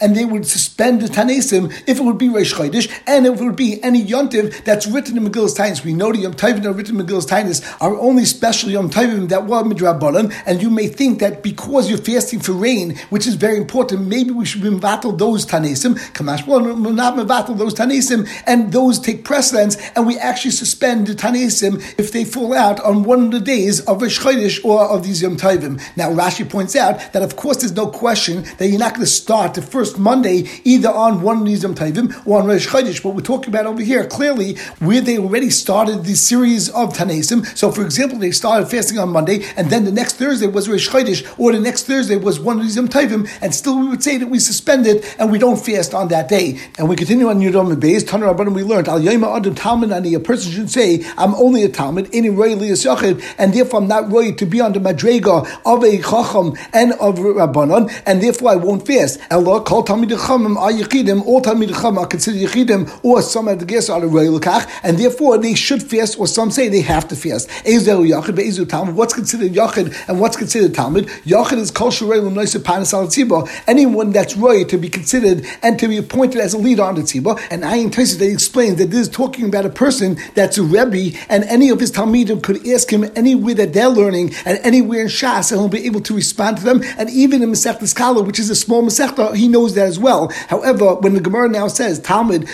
and 0.00 0.16
they 0.16 0.24
would 0.24 0.46
suspend 0.46 1.02
the 1.02 1.06
Tanesim 1.06 1.72
if 1.86 1.98
it 1.98 2.02
would 2.02 2.18
be 2.18 2.28
Reish 2.28 2.54
Chodesh 2.54 2.92
and 3.06 3.26
if 3.26 3.40
it 3.40 3.44
would 3.44 3.56
be 3.56 3.82
any 3.82 4.04
Yontiv 4.04 4.64
that's 4.64 4.86
written 4.86 5.16
in 5.16 5.24
Megillus 5.24 5.56
Tainus. 5.56 5.84
We 5.84 5.94
know 5.94 6.12
the 6.12 6.18
Yom 6.18 6.32
that 6.32 6.66
are 6.66 6.72
written 6.72 7.00
in 7.00 7.06
Megillus 7.06 7.26
Tainus 7.26 7.62
are 7.80 7.96
only 7.98 8.24
special 8.24 8.70
Yom 8.70 8.90
Tovim 8.90 9.28
that 9.28 9.46
were 9.46 9.62
Midrabanan, 9.62 10.34
and 10.44 10.60
you 10.60 10.68
may 10.70 10.88
think 10.88 11.20
that 11.20 11.42
because 11.42 11.88
you're 11.88 11.98
fasting 11.98 12.40
for 12.40 12.52
rain, 12.52 12.98
which 13.10 13.26
is 13.26 13.34
very 13.34 13.56
important, 13.56 14.06
maybe 14.06 14.30
we 14.30 14.44
should 14.44 14.62
be 14.62 14.66
those 14.76 15.46
Tanesim. 15.46 15.96
Kamash, 16.26 16.46
well, 16.46 16.60
we're 16.60 16.92
not 16.92 17.14
mevatel 17.14 17.56
those 17.56 17.74
Tanesim, 17.74 18.28
and 18.46 18.72
those 18.72 18.98
take 18.98 19.24
precedence, 19.24 19.76
and 19.94 20.06
we 20.06 20.18
actually 20.18 20.50
suspend 20.50 21.06
the 21.06 21.14
Tanesim 21.14 21.76
if 21.98 22.10
they 22.10 22.24
fall 22.24 22.52
out 22.52 22.80
on 22.80 23.04
one 23.04 23.26
of 23.26 23.30
the 23.30 23.40
days 23.40 23.80
of 23.80 24.02
Rosh 24.02 24.18
Chodesh 24.18 24.64
or 24.64 24.80
of 24.84 25.04
these 25.04 25.22
Yom 25.22 25.36
Tovim. 25.36 25.80
Now, 25.96 26.10
Rashi 26.10 26.48
points 26.48 26.74
out 26.74 27.12
that, 27.12 27.22
of 27.22 27.36
course, 27.36 27.58
there's 27.58 27.72
no 27.72 27.86
question 27.86 28.44
that 28.58 28.68
you're 28.68 28.78
not 28.78 28.94
going 28.94 29.04
to 29.04 29.10
start 29.10 29.54
the 29.54 29.62
first 29.62 29.98
Monday 29.98 30.48
either 30.64 30.88
on 30.88 31.22
one 31.22 31.38
of 31.38 31.46
these 31.46 31.62
Yom 31.62 31.74
Tovim 31.74 32.26
or 32.26 32.40
on 32.40 32.48
Rosh 32.48 32.66
Chodesh. 32.66 33.04
What 33.04 33.14
we're 33.14 33.20
talking 33.20 33.50
about 33.50 33.66
over 33.66 33.82
here, 33.82 34.04
clearly, 34.06 34.56
where 34.80 35.00
they 35.00 35.18
already 35.18 35.50
started 35.50 36.04
the 36.04 36.14
series 36.14 36.68
of 36.70 36.92
Tanesim. 36.92 37.46
So, 37.56 37.70
for 37.70 37.82
example, 37.82 38.18
they 38.18 38.32
started 38.32 38.66
fasting 38.66 38.98
on 38.98 39.10
Monday, 39.10 39.44
and 39.56 39.70
then 39.70 39.84
the 39.84 39.92
next 39.92 40.14
Thursday 40.14 40.48
was 40.48 40.68
Rosh 40.68 40.88
Chodesh, 40.88 41.26
or 41.38 41.52
the 41.52 41.60
next 41.60 41.84
Thursday 41.84 42.16
was 42.16 42.40
one 42.40 42.56
of 42.58 42.64
these 42.64 42.76
Yom 42.76 42.88
Tovim, 42.88 43.28
and 43.40 43.54
still 43.54 43.78
we 43.78 43.88
would 43.88 44.02
say 44.02 44.16
that 44.16 44.26
we 44.26 44.38
suspend 44.38 44.86
it 44.86 45.14
and 45.18 45.30
we 45.30 45.38
don't 45.38 45.56
fast 45.56 45.94
on 45.94 46.08
that 46.08 46.15
day. 46.22 46.58
And 46.78 46.88
we 46.88 46.96
continue 46.96 47.28
on 47.28 47.40
Yudom 47.40 47.74
Beis, 47.76 48.02
Tanar 48.02 48.34
Rabbanim, 48.34 48.54
we 48.54 48.62
learned, 48.62 48.88
Al 48.88 49.00
Yoma 49.00 49.36
Adam 49.36 49.54
Talmud 49.54 49.90
a 49.92 50.20
person 50.20 50.52
should 50.52 50.70
say, 50.70 51.04
I'm 51.16 51.34
only 51.34 51.64
a 51.64 51.68
Talmud, 51.68 52.06
Roy 52.06 52.54
Yachid, 52.54 53.22
and 53.38 53.52
therefore 53.52 53.80
I'm 53.80 53.88
not 53.88 54.10
Roy 54.10 54.32
to 54.32 54.46
be 54.46 54.60
on 54.60 54.72
the 54.72 54.78
Madrega 54.78 55.46
of 55.64 55.82
a 55.82 55.98
Chacham 55.98 56.56
and 56.72 56.92
of 56.94 57.16
Rabbanon, 57.18 57.90
and 58.06 58.22
therefore 58.22 58.52
I 58.52 58.56
won't 58.56 58.86
fast. 58.86 59.20
Allah, 59.30 59.62
call 59.62 59.82
Talmud 59.82 60.10
Chachamim 60.10 60.56
are 60.56 60.70
Yechidim, 60.70 61.24
all 61.24 61.40
Talmud 61.40 61.70
Chachamim 61.70 61.98
are 61.98 62.06
considered 62.06 62.40
Yechidim, 62.40 63.00
or 63.02 63.22
some 63.22 63.48
of 63.48 63.58
the 63.58 63.64
guests 63.64 63.90
are 63.90 64.00
the 64.00 64.06
Roy 64.06 64.26
Lakach, 64.26 64.68
and 64.82 64.98
therefore 64.98 65.38
they 65.38 65.54
should 65.54 65.82
fast, 65.82 66.18
or 66.18 66.26
some 66.26 66.50
say 66.50 66.68
they 66.68 66.80
have 66.82 67.08
to 67.08 67.16
fast. 67.16 67.48
Ezel 67.64 68.08
Yachid, 68.08 68.36
Ezel 68.36 68.68
Talmud, 68.68 68.94
what's 68.94 69.14
considered 69.14 69.52
Yachid 69.52 69.94
and 70.08 70.20
what's 70.20 70.36
considered 70.36 70.74
Talmud? 70.74 71.06
Yachid 71.24 71.58
is 71.58 71.70
Kol 71.70 71.90
Shurei 71.90 72.22
L'Noisa 72.22 72.58
Panas 72.58 72.92
Al 72.92 73.48
anyone 73.66 74.10
that's 74.10 74.36
Roy 74.36 74.64
to 74.64 74.78
be 74.78 74.88
considered 74.88 75.46
and 75.62 75.78
to 75.78 75.88
be 75.88 76.02
appointed 76.06 76.40
as 76.40 76.54
a 76.54 76.58
leader 76.58 76.82
on 76.82 76.94
the 76.94 77.02
Tzibah, 77.02 77.38
and 77.50 77.62
Ayin 77.62 77.90
Taisa, 77.90 78.18
they 78.18 78.30
explain 78.32 78.76
that 78.76 78.90
this 78.90 79.00
is 79.00 79.08
talking 79.08 79.44
about 79.46 79.66
a 79.66 79.70
person 79.70 80.16
that's 80.34 80.56
a 80.58 80.62
Rebbe, 80.62 81.16
and 81.28 81.44
any 81.44 81.68
of 81.70 81.80
his 81.80 81.90
Talmidim 81.92 82.42
could 82.42 82.66
ask 82.68 82.90
him 82.90 83.04
anywhere 83.16 83.54
that 83.54 83.72
they're 83.72 83.88
learning, 83.88 84.32
and 84.44 84.58
anywhere 84.62 85.02
in 85.02 85.08
Shas, 85.08 85.50
and 85.50 85.60
he'll 85.60 85.68
be 85.68 85.84
able 85.84 86.00
to 86.02 86.14
respond 86.14 86.58
to 86.58 86.64
them, 86.64 86.82
and 86.98 87.10
even 87.10 87.42
in 87.42 87.50
Masechta 87.50 87.82
Skala, 87.82 88.24
which 88.24 88.38
is 88.38 88.50
a 88.50 88.56
small 88.56 88.82
Masechta, 88.82 89.34
he 89.34 89.48
knows 89.48 89.74
that 89.74 89.86
as 89.86 89.98
well. 89.98 90.28
However, 90.48 90.94
when 90.94 91.14
the 91.14 91.20
Gemara 91.20 91.48
now 91.48 91.68
says, 91.68 91.98
Talmud, 92.00 92.46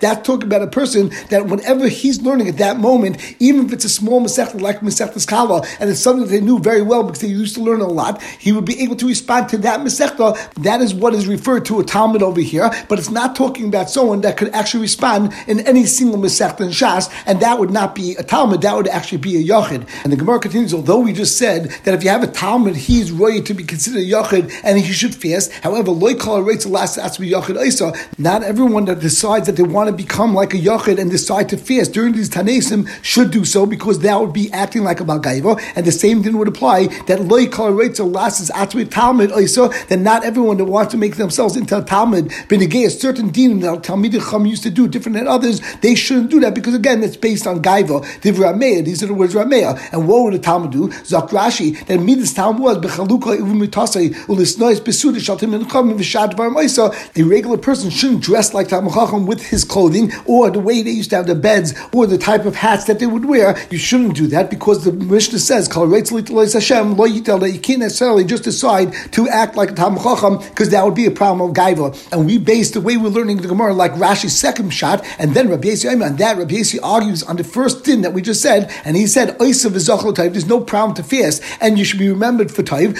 that's 0.00 0.26
talking 0.26 0.46
about 0.46 0.62
a 0.62 0.66
person 0.66 1.10
that 1.30 1.46
whenever 1.46 1.88
he's 1.88 2.22
learning 2.22 2.48
at 2.48 2.58
that 2.58 2.78
moment, 2.78 3.34
even 3.40 3.66
if 3.66 3.72
it's 3.72 3.84
a 3.84 3.88
small 3.88 4.20
Masechta 4.20 4.60
like 4.60 4.80
Masechta 4.80 5.14
Skala, 5.14 5.66
and 5.80 5.90
it's 5.90 6.00
something 6.00 6.24
that 6.24 6.30
they 6.30 6.40
knew 6.40 6.58
very 6.58 6.82
well 6.82 7.02
because 7.02 7.20
they 7.20 7.28
used 7.28 7.54
to 7.54 7.62
learn 7.62 7.80
a 7.80 7.86
lot, 7.86 8.22
he 8.22 8.52
would 8.52 8.64
be 8.64 8.80
able 8.82 8.96
to 8.96 9.06
respond 9.06 9.48
to 9.48 9.58
that 9.58 9.75
Masechta. 9.80 10.36
That 10.62 10.80
is 10.80 10.94
what 10.94 11.14
is 11.14 11.26
referred 11.26 11.64
to 11.66 11.80
a 11.80 11.84
Talmud 11.84 12.22
over 12.22 12.40
here, 12.40 12.70
but 12.88 12.98
it's 12.98 13.10
not 13.10 13.36
talking 13.36 13.66
about 13.66 13.90
someone 13.90 14.20
that 14.22 14.36
could 14.36 14.54
actually 14.54 14.82
respond 14.82 15.32
in 15.46 15.60
any 15.60 15.86
single 15.86 16.18
Masechta 16.18 16.60
in 16.60 16.68
Shas, 16.68 17.12
and 17.26 17.40
that 17.40 17.58
would 17.58 17.70
not 17.70 17.94
be 17.94 18.16
a 18.16 18.22
Talmud, 18.22 18.62
that 18.62 18.76
would 18.76 18.88
actually 18.88 19.18
be 19.18 19.36
a 19.36 19.42
Yachid. 19.42 19.88
And 20.04 20.12
the 20.12 20.16
Gemara 20.16 20.38
continues, 20.40 20.74
although 20.74 21.00
we 21.00 21.12
just 21.12 21.36
said 21.36 21.70
that 21.84 21.94
if 21.94 22.02
you 22.02 22.10
have 22.10 22.22
a 22.22 22.26
Talmud, 22.26 22.76
he's 22.76 23.12
ready 23.12 23.42
to 23.42 23.54
be 23.54 23.64
considered 23.64 24.00
a 24.00 24.04
Yachid 24.04 24.52
and 24.64 24.78
he 24.78 24.92
should 24.92 25.14
fast. 25.14 25.52
However, 25.52 25.90
Loikal 25.90 26.46
rates 26.46 26.64
the 26.64 26.70
last 26.70 26.96
be 27.18 27.30
Yachid 27.30 27.64
Isa. 27.64 27.92
Not 28.18 28.42
everyone 28.42 28.84
that 28.86 29.00
decides 29.00 29.46
that 29.46 29.56
they 29.56 29.62
want 29.62 29.88
to 29.88 29.94
become 29.94 30.34
like 30.34 30.54
a 30.54 30.58
Yachid 30.58 30.98
and 30.98 31.10
decide 31.10 31.48
to 31.50 31.56
fast 31.56 31.92
during 31.92 32.12
these 32.12 32.30
Tanesim 32.30 32.88
should 33.02 33.30
do 33.30 33.44
so 33.44 33.66
because 33.66 34.00
that 34.00 34.20
would 34.20 34.32
be 34.32 34.52
acting 34.52 34.84
like 34.84 35.00
a 35.00 35.04
Balgaiva. 35.04 35.60
And 35.74 35.86
the 35.86 35.92
same 35.92 36.22
thing 36.22 36.36
would 36.38 36.48
apply 36.48 36.86
that 37.06 37.20
Loikal 37.20 37.76
rates 37.76 37.98
the 37.98 38.04
last 38.04 38.40
is 38.40 38.50
Atmi 38.50 38.90
Talmud 38.90 39.30
Isa, 39.38 39.65
that 39.88 39.98
not 39.98 40.24
everyone 40.24 40.56
that 40.58 40.64
wants 40.64 40.92
to 40.92 40.98
make 40.98 41.16
themselves 41.16 41.56
into 41.56 41.78
a 41.78 41.82
Talmud, 41.82 42.28
Benegay, 42.48 42.86
a 42.86 42.90
certain 42.90 43.30
din 43.30 43.60
that 43.60 43.82
Talmud 43.82 44.12
Chum 44.12 44.46
used 44.46 44.62
to 44.62 44.70
do 44.70 44.88
different 44.88 45.16
than 45.16 45.26
others, 45.26 45.60
they 45.80 45.94
shouldn't 45.94 46.30
do 46.30 46.40
that 46.40 46.54
because 46.54 46.74
again, 46.74 47.02
it's 47.02 47.16
based 47.16 47.46
on 47.46 47.62
Gaiva. 47.62 48.02
Div 48.20 48.36
Divra 48.36 48.84
these 48.84 49.02
are 49.02 49.06
the 49.06 49.14
words 49.14 49.34
Rameya. 49.34 49.78
And 49.92 50.08
what 50.08 50.24
would 50.24 50.34
a 50.34 50.38
Talmud 50.38 50.72
do? 50.72 50.90
Zak 51.04 51.30
Rashi, 51.30 51.84
that 51.86 51.98
Midas 51.98 52.32
Talmud 52.32 52.60
was 52.60 52.78
Bechaluka 52.78 53.38
Ivumitasai, 53.38 54.14
Ulisnois 54.26 54.80
Besuda 54.80 55.16
Shaltim 55.16 55.54
and 55.54 55.70
Chum 55.70 55.96
Vishad 55.98 56.34
Varmaisa. 56.34 56.94
A 57.16 57.22
regular 57.22 57.58
person 57.58 57.90
shouldn't 57.90 58.22
dress 58.22 58.54
like 58.54 58.68
Talmud 58.68 58.92
Chacham 58.92 59.26
with 59.26 59.46
his 59.46 59.64
clothing 59.64 60.12
or 60.26 60.50
the 60.50 60.60
way 60.60 60.82
they 60.82 60.90
used 60.90 61.10
to 61.10 61.16
have 61.16 61.26
the 61.26 61.34
beds 61.34 61.74
or 61.92 62.06
the 62.06 62.18
type 62.18 62.44
of 62.44 62.54
hats 62.56 62.84
that 62.84 62.98
they 62.98 63.06
would 63.06 63.24
wear. 63.24 63.56
You 63.70 63.78
shouldn't 63.78 64.16
do 64.16 64.26
that 64.28 64.50
because 64.50 64.84
the 64.84 64.92
Mishnah 64.92 65.38
says, 65.38 65.68
Hashem, 65.68 66.96
Lo 66.96 67.06
that 67.06 67.50
you 67.52 67.60
can't 67.60 67.80
necessarily 67.80 68.24
just 68.24 68.44
decide 68.44 68.92
to 69.12 69.28
act 69.28 69.55
like 69.56 69.74
Talmud 69.74 70.02
Chacham 70.02 70.38
because 70.38 70.70
that 70.70 70.84
would 70.84 70.94
be 70.94 71.06
a 71.06 71.10
problem 71.10 71.48
of 71.48 71.56
Gaiva. 71.56 72.12
And 72.12 72.26
we 72.26 72.38
base 72.38 72.70
the 72.70 72.80
way 72.80 72.96
we're 72.96 73.08
learning 73.08 73.38
the 73.38 73.48
Gemara 73.48 73.74
like 73.74 73.92
Rashi's 73.92 74.38
second 74.38 74.70
shot, 74.70 75.04
and 75.18 75.34
then 75.34 75.48
Rabbi 75.48 75.68
Yesi, 75.68 75.90
and 75.90 76.18
that 76.18 76.36
Rabbi 76.36 76.54
Yesi 76.54 76.78
argues 76.82 77.22
on 77.22 77.36
the 77.36 77.44
first 77.44 77.84
din 77.84 78.02
that 78.02 78.12
we 78.12 78.22
just 78.22 78.42
said, 78.42 78.70
and 78.84 78.96
he 78.96 79.06
said, 79.06 79.36
there's 79.38 80.46
no 80.46 80.60
problem 80.60 80.94
to 80.96 81.02
fast, 81.02 81.42
and 81.60 81.78
you 81.78 81.84
should 81.84 81.98
be 81.98 82.08
remembered 82.08 82.50
for 82.50 82.62
Taiv. 82.62 82.94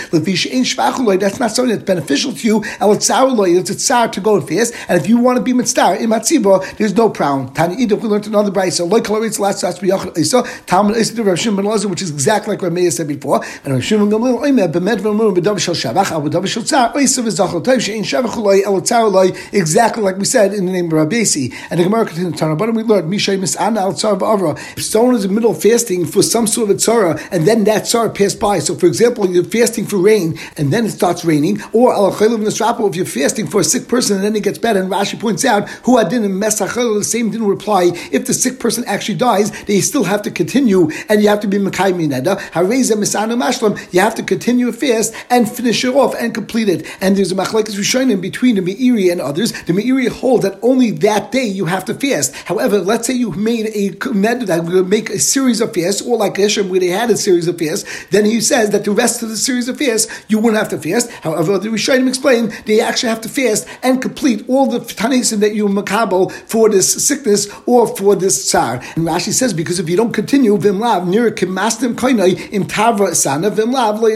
That's 1.21 1.41
not 1.41 1.51
something 1.51 1.75
that's 1.75 1.85
beneficial 1.85 2.33
to 2.33 2.47
you. 2.47 2.63
It's 2.65 3.71
a 3.71 3.75
tsar 3.75 4.09
to 4.09 4.21
go 4.21 4.37
and 4.37 4.49
fast, 4.49 4.75
and 4.89 5.01
if 5.01 5.09
you 5.09 5.19
want 5.19 5.37
to 5.37 5.43
be 5.43 5.53
mitzvah 5.53 6.01
in 6.01 6.11
matziba, 6.11 6.77
there's 6.77 6.95
no 6.95 7.11
problem. 7.11 7.53
Tani 7.55 7.83
Ida, 7.83 7.97
we 7.97 8.09
learned 8.09 8.27
another 8.27 8.51
brayso. 8.51 8.91
Like 8.91 9.05
Kalaritz 9.05 9.39
last 9.39 9.63
last 9.63 9.81
b'yachal 9.81 10.17
Isa, 10.17 10.43
Talmud 10.67 10.97
Isa 10.97 11.23
Rav 11.23 11.39
Shimon 11.39 11.65
ben 11.65 11.91
which 11.91 12.03
is 12.03 12.11
exactly 12.11 12.57
like 12.57 12.61
Rameya 12.61 12.93
said 12.93 13.09
before. 13.09 13.43
And 13.65 13.75
Rav 13.75 13.85
Shimon 13.85 14.11
Gamliel 14.11 14.41
Oimer 14.41 14.73
b'med 14.73 14.99
v'amur 14.99 15.37
b'dav 15.37 15.59
shel 15.59 15.75
shavach 15.75 16.11
al 16.11 16.23
b'dav 16.23 16.46
exactly 19.53 20.03
like 20.03 20.17
we 20.19 20.25
said 20.25 20.55
in 20.55 20.67
the 20.67 20.73
name 20.73 20.87
of 20.87 20.93
Rabbi 20.93 21.17
And 21.71 21.81
the 21.81 21.85
Gemara 21.85 22.07
continues 22.07 22.41
but 22.41 22.75
we 22.75 22.83
learned 22.83 23.13
Mishay 23.13 23.39
Mis'ana 23.39 23.79
al 23.79 23.93
tzar 23.93 24.19
v'avra. 24.19 24.57
If 24.77 24.85
someone 24.85 25.15
is 25.15 25.25
in 25.25 25.31
the 25.31 25.35
middle 25.35 25.51
of 25.51 25.63
fasting 25.63 26.07
for 26.07 26.23
some 26.23 26.47
sort 26.47 26.71
of 26.71 26.77
tzara, 26.77 27.21
and 27.31 27.47
then 27.47 27.65
that 27.65 27.85
tzara 27.85 28.15
passed 28.15 28.41
by. 28.41 28.59
So, 28.59 28.75
for 28.75 28.87
example, 28.87 29.29
you're 29.29 29.45
fasting 29.45 29.87
for 29.87 29.99
rain, 29.99 30.39
and 30.57 30.73
then 30.73 30.87
it 30.87 30.91
starts 30.91 31.25
raining, 31.25 31.61
or 31.73 31.93
al 31.93 32.17
if 32.17 32.97
you're 32.97 33.05
fasting 33.05 33.47
for 33.47 33.61
a 33.61 33.65
sick 33.65 33.89
person 33.89 34.17
and 34.17 34.25
then 34.25 34.37
it 34.37 34.43
gets 34.43 34.59
better. 34.59 34.81
And 34.81 34.91
Rashi 34.91 35.19
points 35.19 35.45
out 35.45 35.69
who 35.85 35.99
had 35.99 36.13
in 36.13 36.23
mesachel 36.23 36.99
the 36.99 37.05
same 37.05 37.31
didn't 37.31 37.47
reply. 37.47 37.91
If 38.13 38.27
the 38.27 38.35
sick 38.35 38.59
person 38.59 38.85
actually 38.87 39.17
dies, 39.17 39.51
they 39.65 39.81
still 39.81 40.05
have 40.05 40.23
to 40.23 40.31
continue, 40.31 40.91
and 41.09 41.23
you 41.23 41.29
have 41.29 41.41
to 41.41 41.49
be 41.49 41.59
mekayim 41.59 42.09
neda. 42.09 42.39
Hareza 42.53 42.97
misanu 42.97 43.37
mashlam. 43.41 43.93
You 43.93 44.01
have 44.01 44.15
to 44.17 44.23
continue 44.23 44.69
a 44.69 44.73
fast 44.73 45.15
and 45.31 45.51
finish 45.51 45.85
it 45.85 45.95
off 45.95 46.15
and 46.19 46.35
complete 46.37 46.69
it. 46.69 46.87
And 47.01 47.17
there's 47.17 47.33
a 47.33 47.35
machlekes 47.35 47.75
rishonim 47.81 48.21
between 48.21 48.55
the 48.57 48.65
Meiri 48.69 49.11
and 49.11 49.21
others. 49.21 49.51
The 49.65 49.73
Meiri 49.73 50.09
hold 50.09 50.43
that 50.43 50.59
only 50.63 50.91
that 51.07 51.33
day 51.33 51.47
you 51.59 51.65
have 51.75 51.85
to 51.87 51.95
fast. 51.95 52.35
However, 52.51 52.79
let's 52.79 53.07
say 53.07 53.15
you 53.15 53.33
made 53.33 53.67
a 53.83 53.85
neder 54.25 54.47
that 54.47 54.65
would 54.65 54.89
make 54.89 55.09
a 55.11 55.19
series 55.19 55.61
of 55.61 55.75
fasts, 55.75 56.03
or 56.03 56.17
like 56.19 56.35
Geshem 56.35 56.69
where 56.69 56.81
they 56.85 56.93
had 57.01 57.11
a 57.11 57.17
series 57.17 57.49
of 57.49 57.59
fasts, 57.59 57.85
then 58.15 58.25
he 58.25 58.41
says 58.41 58.71
that 58.71 58.85
the 58.85 58.93
rest 58.93 59.23
of 59.23 59.31
the 59.31 59.37
series 59.37 59.69
of 59.69 59.79
fasts 59.79 60.07
you 60.29 60.39
wouldn't 60.39 60.63
have 60.63 60.69
to 60.69 60.79
fast. 60.79 61.11
However, 61.27 61.59
the 61.59 61.71
Rishonim 61.71 62.09
explain 62.09 62.53
they 62.67 62.81
actually 62.81 63.09
have 63.09 63.23
to 63.23 63.29
fast 63.29 63.67
and 63.83 64.03
complete 64.03 64.45
all 64.49 64.67
the 64.67 64.81
tanesim 64.81 65.41
that 65.41 65.55
you 65.55 65.67
makabel 65.67 66.31
for 66.53 66.69
this 66.69 66.89
sickness 67.07 67.49
or 67.67 67.87
for 67.97 68.15
this 68.15 68.37
tsar. 68.49 68.75
And 68.95 69.07
Rashi 69.11 69.33
says 69.33 69.53
because 69.55 69.79
if 69.79 69.89
you 69.89 69.97
don't 69.97 70.13
continue 70.13 70.57
vimlav 70.59 71.09
near 71.09 71.31
kimastim 71.31 71.95
koinai 71.95 72.53
im 72.53 72.65
tavra 72.65 73.15
sana 73.15 73.51
vimlav 73.51 74.01
lo 74.01 74.09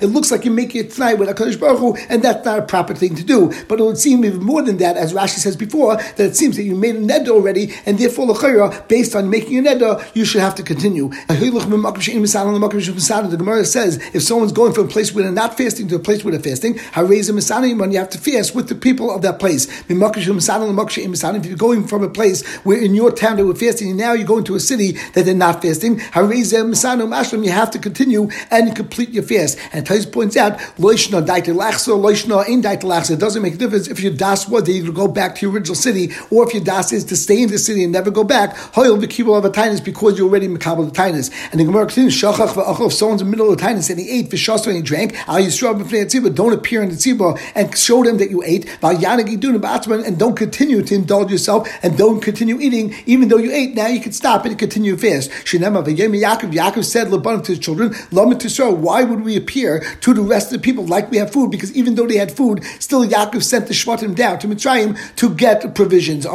it 0.00 0.06
looks 0.06 0.30
like 0.30 0.44
you 0.44 0.50
make 0.50 0.74
it 0.74 0.92
tonight 0.92 1.14
with 1.14 1.28
a 1.28 1.34
Baruch 1.56 1.78
Hu, 1.78 1.96
and 2.08 2.22
that's 2.22 2.44
not 2.44 2.58
a 2.58 2.62
proper 2.62 2.94
thing 2.94 3.14
to 3.16 3.24
do. 3.24 3.52
But 3.68 3.80
it 3.80 3.84
would 3.84 3.98
seem 3.98 4.24
even 4.24 4.42
more 4.42 4.62
than 4.62 4.78
that, 4.78 4.96
as 4.96 5.12
Rashi 5.12 5.38
says 5.38 5.56
before, 5.56 5.96
that 5.96 6.20
it 6.20 6.36
seems 6.36 6.56
that 6.56 6.64
you 6.64 6.74
made 6.74 6.96
a 6.96 7.00
neder 7.00 7.28
already, 7.28 7.72
and 7.86 7.98
therefore 7.98 8.28
lechayra, 8.28 8.88
based 8.88 9.14
on 9.14 9.30
making 9.30 9.58
a 9.58 9.62
neder, 9.62 10.04
you 10.14 10.24
should 10.24 10.40
have 10.40 10.54
to 10.56 10.62
continue. 10.62 11.10
The 11.28 13.36
Gemara 13.36 13.64
says 13.64 13.96
if 14.14 14.22
someone's 14.22 14.52
going 14.52 14.72
from 14.72 14.86
a 14.86 14.88
place 14.88 15.14
where 15.14 15.24
they're 15.24 15.32
not 15.32 15.56
fasting 15.56 15.88
to 15.88 15.96
a 15.96 15.98
place 15.98 16.24
where 16.24 16.32
they're 16.32 16.42
fasting, 16.42 16.74
you 16.74 17.98
have 17.98 18.10
to 18.10 18.18
fast 18.18 18.54
with 18.54 18.68
the 18.68 18.74
people 18.74 19.10
of 19.10 19.22
that 19.22 19.38
place. 19.38 19.66
If 19.88 21.46
you're 21.46 21.56
going 21.56 21.86
from 21.86 22.02
a 22.02 22.08
place 22.08 22.46
where 22.64 22.78
in 22.78 22.94
your 22.94 23.12
town 23.12 23.36
they 23.36 23.42
were 23.42 23.54
fasting, 23.54 23.90
and 23.90 23.98
now 23.98 24.12
you're 24.12 24.26
going 24.26 24.44
to 24.44 24.54
a 24.54 24.60
city 24.60 24.92
that 25.14 25.24
they're 25.24 25.34
not 25.34 25.62
fasting, 25.62 26.00
you 26.00 27.50
have 27.50 27.70
to 27.70 27.78
continue 27.78 28.28
and 28.50 28.76
complete 28.76 29.10
your 29.10 29.22
fast. 29.22 29.58
And 29.72 29.86
Tais 29.86 30.06
points 30.06 30.36
out, 30.36 30.60
it 31.48 33.18
doesn't 33.18 33.42
make 33.42 33.54
a 33.54 33.56
difference 33.56 33.88
if 33.88 34.00
your 34.00 34.12
das 34.12 34.48
was 34.48 34.64
that 34.64 34.72
you 34.72 34.92
go 34.92 35.08
back 35.08 35.34
to 35.36 35.46
your 35.46 35.54
original 35.54 35.74
city, 35.74 36.12
or 36.30 36.46
if 36.46 36.54
your 36.54 36.64
das 36.64 36.92
is 36.92 37.04
to 37.04 37.16
stay 37.16 37.42
in 37.42 37.50
the 37.50 37.58
city 37.58 37.82
and 37.84 37.92
never 37.92 38.10
go 38.10 38.24
back. 38.24 38.54
Hoyel 38.74 39.00
v'kibul 39.00 39.38
of 39.38 39.44
a 39.44 39.50
tinus 39.50 39.80
because 39.84 40.18
you're 40.18 40.28
already 40.28 40.48
mekabel 40.48 40.84
the 40.86 40.92
tinus. 40.92 41.30
And 41.50 41.60
the 41.60 41.64
Gemara 41.64 41.86
continues, 41.86 42.14
shachach 42.14 42.48
v'achol. 42.48 42.86
If 42.88 42.92
someone's 42.94 43.22
in 43.22 43.28
the 43.28 43.30
middle 43.30 43.50
of 43.50 43.58
the 43.58 43.64
tinus 43.64 43.90
and 43.90 43.98
he 43.98 44.10
ate 44.10 44.30
v'shas 44.30 44.66
and 44.66 44.76
he 44.76 44.82
drank, 44.82 45.16
al 45.28 45.40
yisrael 45.40 45.80
b'fnei. 45.80 46.34
Don't 46.34 46.52
appear 46.52 46.82
in 46.82 46.88
the 46.88 46.96
tzibah 46.96 47.38
and 47.54 47.76
show 47.76 48.02
them 48.04 48.18
that 48.18 48.30
you 48.30 48.42
ate. 48.44 48.68
And 48.82 50.18
don't 50.18 50.36
continue 50.36 50.82
to 50.82 50.94
indulge 50.94 51.30
yourself 51.30 51.68
and 51.82 51.96
don't 51.96 52.20
continue 52.20 52.60
eating, 52.60 52.94
even 53.06 53.28
though 53.28 53.38
you 53.38 53.52
ate. 53.52 53.74
Now 53.74 53.86
you 53.86 54.00
can 54.00 54.12
stop 54.12 54.44
and 54.44 54.58
continue 54.58 54.96
fast. 54.96 55.30
Shinema 55.30 55.84
Yaakov. 55.84 56.52
Yaakov 56.52 56.84
said 56.84 57.10
Laban 57.10 57.42
to 57.42 57.52
his 57.52 57.58
children, 57.58 57.94
Lama 58.10 58.34
to 58.36 58.70
Why 58.70 59.04
would 59.04 59.24
we 59.24 59.36
appear 59.36 59.80
to 60.00 60.14
the 60.14 60.22
rest 60.22 60.52
of 60.52 60.60
the 60.60 60.64
people 60.64 60.84
like 60.86 61.10
we 61.10 61.18
have 61.18 61.29
food? 61.32 61.50
Because 61.50 61.72
even 61.74 61.94
though 61.94 62.06
they 62.06 62.16
had 62.16 62.30
food, 62.32 62.62
still 62.78 63.04
Yaakov 63.06 63.42
sent 63.42 63.66
the 63.66 63.74
Shvatim 63.74 64.14
down 64.14 64.38
to 64.40 64.48
Mitzrayim 64.48 64.98
to 65.16 65.34
get 65.34 65.74
provisions. 65.74 66.26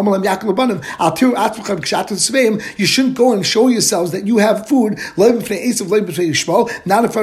You 2.78 2.86
shouldn't 2.86 3.16
go 3.16 3.34
and 3.34 3.46
show 3.46 3.68
yourselves 3.68 4.12
that 4.12 4.26
you 4.26 4.38
have 4.38 4.68
food, 4.68 4.98
not 5.18 5.32
in 5.36 5.42
front 5.42 5.62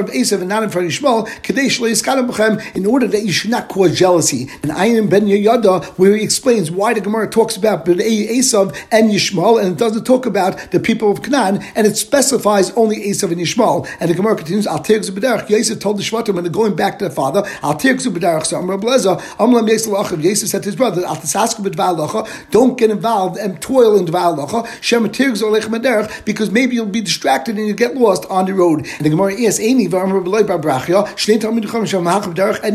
of 0.09 0.13
Esav 0.13 0.39
and 0.39 0.49
not 0.49 0.63
in 0.63 0.69
front 0.69 0.87
of 0.87 0.93
Yishmael, 0.93 1.27
in 2.75 2.85
order 2.85 3.07
that 3.07 3.23
you 3.23 3.31
should 3.31 3.49
not 3.49 3.67
cause 3.69 3.97
jealousy. 3.97 4.49
And 4.61 4.71
I 4.71 4.83
Ayin 4.93 5.09
ben 5.09 5.27
Yada, 5.27 5.79
where 5.97 6.15
he 6.15 6.23
explains 6.23 6.69
why 6.69 6.93
the 6.93 7.01
Gemara 7.01 7.29
talks 7.29 7.55
about 7.55 7.85
Esav 7.85 8.75
and 8.91 9.11
Yishmael, 9.11 9.59
and 9.59 9.73
it 9.73 9.77
doesn't 9.77 10.03
talk 10.03 10.25
about 10.25 10.71
the 10.71 10.79
people 10.79 11.09
of 11.11 11.23
Canaan, 11.23 11.63
and 11.75 11.87
it 11.87 11.95
specifies 11.95 12.71
only 12.71 12.97
Esav 12.97 13.31
and 13.31 13.41
Yishmael. 13.41 13.87
And 13.99 14.09
the 14.09 14.15
Gemara 14.15 14.35
continues, 14.35 14.65
Yosef 14.65 15.79
told 15.79 15.97
the 15.97 16.03
Shvatim 16.03 16.35
when 16.35 16.43
they're 16.43 16.51
going 16.51 16.75
back 16.75 16.99
to 16.99 17.05
their 17.05 17.15
father, 17.15 17.43
Yosef 20.23 20.49
said 20.49 20.63
to 20.63 20.69
his 20.69 20.75
brother, 20.75 21.01
don't 22.51 22.77
get 22.77 22.89
involved 22.89 23.37
and 23.37 23.61
toil 23.61 23.97
in 23.97 24.05
Dval 24.05 24.37
Lacha, 24.37 26.25
because 26.25 26.51
maybe 26.51 26.75
you'll 26.75 26.85
be 26.85 27.01
distracted 27.01 27.57
and 27.57 27.67
you'll 27.67 27.75
get 27.75 27.95
lost 27.95 28.25
on 28.29 28.45
the 28.45 28.53
road. 28.53 28.87
And 28.97 29.05
the 29.05 29.09
Gemara 29.09 29.33
asks, 29.43 29.59
Any 29.59 29.87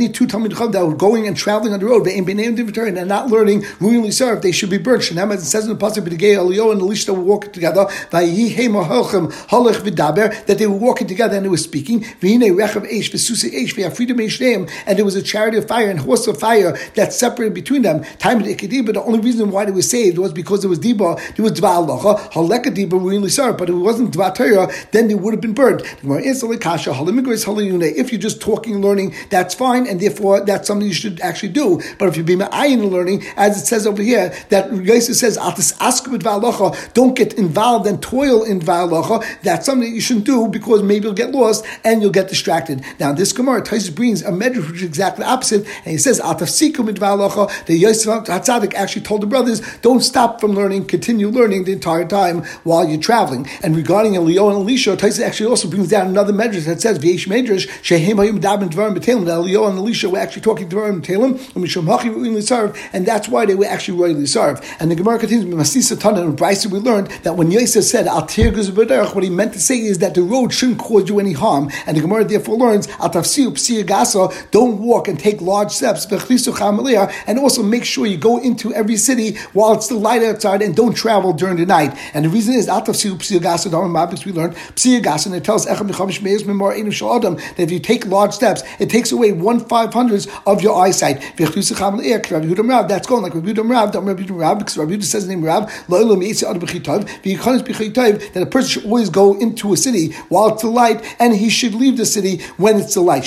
two 0.09 0.27
Talmud 0.27 0.53
that 0.53 0.87
were 0.87 0.95
going 0.95 1.27
and 1.27 1.37
traveling 1.37 1.73
on 1.73 1.81
the 1.81 1.87
road, 1.87 2.07
and 2.07 3.09
not 3.09 3.29
learning, 3.29 3.65
really 3.81 4.11
served, 4.11 4.43
they 4.43 4.53
should 4.53 4.71
be 4.71 4.79
burnt. 4.79 5.03
Shanam, 5.03 5.33
it 5.33 5.41
says 5.41 5.67
in 5.67 5.77
the 5.77 5.79
Pasuk, 5.79 6.23
Elio 6.23 6.71
and 6.71 6.81
Elisha 6.81 7.13
were 7.13 7.21
walking 7.21 7.53
together, 7.53 7.87
that 10.47 10.57
they 10.59 10.67
were 10.67 10.77
walking 10.77 11.07
together 11.07 11.37
and 11.37 11.45
they 11.45 11.51
were 11.51 11.57
speaking, 11.57 12.05
and 14.87 14.99
there 14.99 15.05
was 15.05 15.17
a 15.17 15.23
chariot 15.23 15.55
of 15.57 15.67
fire 15.69 15.91
and 15.91 16.01
horse 16.01 16.27
of 16.27 16.39
fire 16.39 16.77
that 16.95 17.13
separated 17.13 17.55
between 17.55 17.83
them. 17.83 18.05
Time 18.19 18.39
but 18.39 18.95
the 18.95 19.03
only 19.05 19.21
reason 19.21 19.51
why 19.51 19.65
they 19.65 19.73
were 19.73 19.83
saved 19.83 20.19
was 20.19 20.33
because 20.33 20.61
there 20.61 20.71
was 20.71 20.79
Diba, 20.79 21.17
there 21.37 21.43
was 21.43 21.53
Dva 21.53 21.87
Alocha, 21.87 22.19
Haleka 22.31 22.75
Diba 22.75 22.93
really 22.93 23.29
sorry, 23.29 23.53
but 23.53 23.69
if 23.69 23.75
it 23.75 23.79
wasn't 23.79 24.15
Dva 24.15 24.35
Torah, 24.35 24.73
then 24.93 25.09
they 25.09 25.15
would 25.15 25.35
have 25.35 25.41
been 25.41 25.55
burned. 25.55 25.83
If 26.03 26.43
you're 28.13 28.21
just 28.21 28.41
talking, 28.41 28.75
and 28.75 28.85
learning, 28.85 29.15
that's 29.31 29.55
fine, 29.55 29.87
and 29.87 30.01
therefore 30.01 30.41
that's 30.45 30.67
something 30.67 30.87
you 30.87 30.95
should 30.95 31.21
actually 31.21 31.51
do. 31.51 31.81
But 31.99 32.09
if 32.09 32.17
you're 32.17 32.25
being 32.25 32.41
ayin 32.41 32.91
learning, 32.91 33.25
as 33.37 33.61
it 33.61 33.67
says 33.67 33.87
over 33.87 34.03
here, 34.03 34.33
that 34.51 34.73
Yosef 34.73 35.17
says, 35.17 35.37
don't 36.95 37.15
get 37.15 37.35
involved 37.35 37.87
and 37.87 38.03
toil 38.03 38.45
in 38.45 38.61
Va'alocha, 38.61 39.25
that's 39.43 39.67
something 39.67 39.93
you 39.93 40.01
shouldn't 40.01 40.27
do 40.27 40.49
because 40.49 40.83
maybe 40.83 41.05
you'll 41.05 41.15
get 41.15 41.33
lost 41.33 41.65
and 41.85 42.03
you'll 42.03 42.11
get 42.11 42.29
distracted. 42.29 42.83
Now, 42.99 43.13
this 43.13 43.33
Gemara, 43.33 43.63
Taisus 43.63 43.95
brings 43.95 44.23
a 44.23 44.31
medrash 44.31 44.58
which 44.67 44.77
is 44.77 44.83
exactly 44.83 45.25
opposite, 45.25 45.67
and 45.67 45.87
he 45.87 45.99
says, 45.99 46.21
Atafsikum 46.21 46.89
in 46.89 46.95
Va'alocha, 46.97 47.67
the 47.67 47.77
Yosef 47.77 48.25
Hatzadik 48.27 48.75
actually 48.75 49.03
told 49.03 49.23
the 49.23 49.27
brothers, 49.27 49.61
don't 49.79 50.01
stop 50.01 50.41
from 50.41 50.53
learning, 50.53 50.87
continue 50.87 51.29
learning 51.29 51.65
the 51.65 51.73
entire 51.73 52.07
time 52.07 52.45
while 52.65 52.89
you're 52.89 53.01
traveling. 53.01 53.47
And 53.63 53.77
regarding 53.77 54.17
Elio 54.17 54.49
and 54.49 54.57
Elisha, 54.57 54.97
Taisus 54.97 55.25
actually 55.25 55.51
also 55.51 55.69
brings 55.69 55.89
down 55.89 56.09
another 56.09 56.33
medrash 56.33 56.65
that 56.67 56.81
says, 56.81 56.99
V'yesh 56.99 57.27
medrash, 57.27 57.69
Shehem 57.83 58.17
Hayim 58.17 58.41
Dabin 58.41 58.71
Dvarim 58.71 58.97
B'Telem, 58.97 59.25
that 59.27 59.33
Elio 59.33 59.67
and 59.69 59.79
Elisha 59.79 60.09
were 60.09 60.19
actually 60.19 60.43
talking 60.43 60.69
to 60.69 60.77
Dvarim 60.77 61.01
B'Telem, 61.01 61.33
and 61.55 61.65
Mishum 61.65 61.85
Hachi 61.85 62.15
really 62.15 62.41
served, 62.41 62.79
and 62.93 63.07
that's 63.07 63.29
why 63.29 63.47
they 63.47 63.55
were 63.55 63.67
actually 63.67 63.99
royally 63.99 64.27
served. 64.27 64.65
And 64.81 64.91
the 64.91 64.95
Gemara 64.95 65.19
continues, 65.19 65.45
Masisa 65.45 65.99
Tana 65.99 66.23
and 66.23 66.37
Bryce, 66.37 66.67
we 66.67 66.79
learned 66.79 67.09
that 67.23 67.37
when 67.37 67.51
Yosef 67.51 67.85
said, 67.85 68.07
Al 68.07 68.27
what 69.15 69.25
he 69.25 69.31
meant 69.31 69.53
to 69.53 69.61
say 69.61 69.79
is 69.79 69.99
that 69.99 70.15
the 70.15 70.23
road 70.23 70.53
shouldn't 70.53 70.79
cause 70.79 71.09
you 71.09 71.19
any 71.19 71.33
harm. 71.33 71.71
And 71.87 71.97
the 71.97 72.01
Gemara 72.01 72.25
therefore 72.25 72.57
learns, 72.57 72.89
Al 73.01 73.11
don't 74.51 74.79
walk 74.79 75.09
and 75.09 75.19
take 75.19 75.41
large 75.41 75.71
steps, 75.71 76.07
and 76.11 77.39
also 77.39 77.63
make 77.63 77.85
sure 77.85 78.07
you 78.07 78.17
go 78.17 78.39
into 78.39 78.73
every 78.75 78.97
city 78.97 79.37
while 79.53 79.75
it's 79.75 79.87
still 79.87 80.01
light 80.01 80.23
outside 80.23 80.63
and 80.63 80.75
don't 80.75 80.95
travel 80.95 81.33
during 81.33 81.57
the 81.57 81.67
night. 81.67 81.97
And 82.15 82.25
the 82.25 82.29
reason 82.29 82.55
is, 82.55 82.69
out 82.69 82.89
of 82.89 82.95
sipsiagasad 82.95 84.11
because 84.11 84.25
we 84.25 84.33
learned, 84.33 84.55
and 84.55 85.35
it 85.35 85.45
tells 85.45 85.67
that 85.67 87.55
if 87.59 87.71
you 87.71 87.79
take 87.79 88.07
large 88.07 88.33
steps, 88.33 88.63
it 88.79 88.91
takes 88.91 89.13
away 89.13 89.33
one 89.33 89.61
five 89.61 89.93
hundredths 89.93 90.27
of 90.47 90.63
your 90.63 90.81
eyesight. 90.81 91.21
That's 91.37 93.07
going 93.07 93.23
like 93.23 93.35
Rabbi 93.35 93.49
Yudam 93.49 93.71
Rav, 93.71 93.95
Rabbi 93.95 94.23
Yudam 94.23 94.41
Rav, 94.41 94.59
because 94.59 94.79
Rabbi 94.79 94.93
Yudam 94.93 95.05
says 95.05 95.27
the 95.27 95.35
name 95.35 95.45
Rav, 95.45 95.71
that 95.89 95.99
a 98.37 98.47
person 98.47 98.69
should 98.69 98.85
always 98.85 99.11
go 99.11 99.39
into 99.39 99.73
a 99.73 99.77
city 99.77 100.13
while 100.29 100.49
it's 100.49 100.63
the 100.63 100.69
light, 100.69 101.03
and 101.19 101.35
he 101.35 101.51
should 101.51 101.75
leave 101.75 101.97
the 101.97 102.07
city 102.07 102.41
when 102.57 102.79
it's 102.79 102.95
the 102.95 103.01
light. 103.01 103.19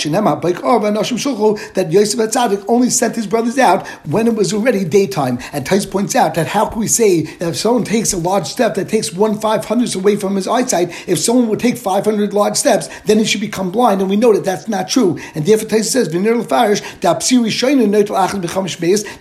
That 1.74 1.92
Yosef 1.92 2.20
Atzadik 2.20 2.64
only 2.68 2.90
sent 2.90 3.16
his 3.16 3.28
brothers 3.28 3.58
out 3.58 3.88
when 4.08 4.28
it 4.28 4.36
was 4.36 4.54
already 4.54 4.86
daytime. 4.86 5.40
And 5.54 5.66
Tais 5.66 5.86
points 5.86 6.16
out 6.16 6.36
that 6.36 6.48
how 6.48 6.68
can 6.68 6.80
we 6.80 6.88
say 6.88 7.24
that 7.38 7.50
if 7.50 7.58
someone 7.58 7.84
takes 7.84 8.14
a 8.14 8.18
large 8.18 8.48
step 8.48 8.76
that 8.76 8.90
takes 8.90 9.14
one 9.14 9.40
five 9.40 9.66
hundredths 9.66 9.96
away 9.96 10.16
from 10.16 10.36
his 10.36 10.48
eyesight, 10.48 10.90
if 11.08 11.20
someone 11.20 11.48
would 11.50 11.60
take 11.60 11.78
500 11.78 12.34
large 12.34 12.58
steps, 12.58 12.90
then 13.06 13.20
he 13.20 13.26
should 13.26 13.42
become 13.42 13.72
blind, 13.72 14.02
and 14.02 14.10
we 14.10 14.16
know 14.16 14.34
that 14.34 14.46
that's 14.46 14.68
not 14.68 14.90
true. 14.90 15.20
And 15.36 15.46
therefore 15.46 15.70
Tais 15.70 15.84
says, 15.84 16.10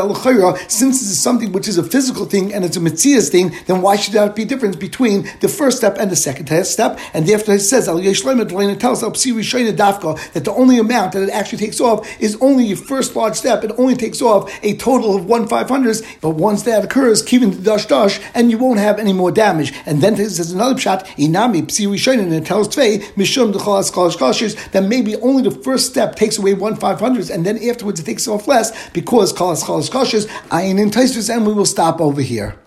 since 0.71 1.01
this 1.01 1.11
is 1.11 1.21
something 1.21 1.53
which 1.53 1.69
is 1.69 1.79
a 1.79 1.83
physical 1.83 2.25
thing 2.25 2.53
and 2.53 2.65
it's 2.65 2.77
a 2.77 2.81
Metzias 2.81 3.31
thing, 3.31 3.55
then 3.67 3.83
why 3.83 3.97
should 3.97 4.15
there 4.15 4.29
be 4.31 4.45
difference 4.45 4.77
between 4.77 5.29
the 5.41 5.49
first 5.49 5.79
step 5.79 5.97
and 5.99 6.11
the 6.11 6.17
second 6.17 6.49
step? 6.65 6.99
And 7.15 7.27
therefore 7.27 7.55
he 7.55 7.61
says, 7.61 7.89
El 7.99 8.05
Yeshlemet 8.05 8.79
tells 8.79 9.03
us 9.03 9.27
Dafka 9.27 10.33
that 10.33 10.45
the 10.45 10.53
only 10.53 10.79
amount 10.79 11.13
that 11.13 11.23
it 11.23 11.31
actually 11.31 11.59
takes 11.59 11.81
off 11.81 12.09
is 12.21 12.37
only 12.41 12.65
your 12.65 12.77
first 12.77 13.17
large 13.17 13.35
step. 13.35 13.65
It 13.65 13.73
only 13.77 13.97
takes 13.97 14.23
off 14.23 14.51
a 14.63 14.77
total 14.77 15.17
of 15.17 15.27
one 15.27 15.47
five 15.47 15.69
but 16.21 16.31
once 16.31 16.63
that 16.63 16.85
occurs, 16.85 17.23
keeping 17.23 17.51
the 17.51 17.59
dash 17.59 17.87
dash, 17.87 18.21
and 18.35 18.51
you 18.51 18.59
won't 18.59 18.79
have 18.79 18.99
any 18.99 19.13
more 19.13 19.31
damage. 19.31 19.73
And 19.87 20.01
then 20.01 20.15
there's 20.15 20.39
another 20.53 20.79
shot, 20.79 21.07
Inami 21.17 21.71
Psi 21.71 21.85
Rishonim, 21.85 22.23
and 22.23 22.35
it 22.35 22.47
tells 22.47 22.69
Tvei 22.69 23.01
Mishum 23.15 23.53
Dechalas 23.53 23.93
Kalash 23.93 24.71
that 24.73 24.85
maybe 24.85 25.17
only 25.17 25.43
the 25.43 25.51
first 25.51 25.91
step 25.91 26.17
takes 26.17 26.39
away 26.39 26.55
one 26.55 26.77
five 26.77 27.01
and 27.03 27.45
then 27.47 27.57
afterwards 27.69 28.01
it 28.01 28.05
takes 28.05 28.29
off 28.29 28.47
less 28.47 28.89
because 28.91 29.33
Kalas 29.33 29.65
Kalash 29.65 30.27
Ayin 30.51 30.79
in 30.79 31.31
and 31.31 31.47
we 31.47 31.53
will 31.53 31.67
stop 31.67 32.01
over 32.01 32.21
here. 32.21 32.59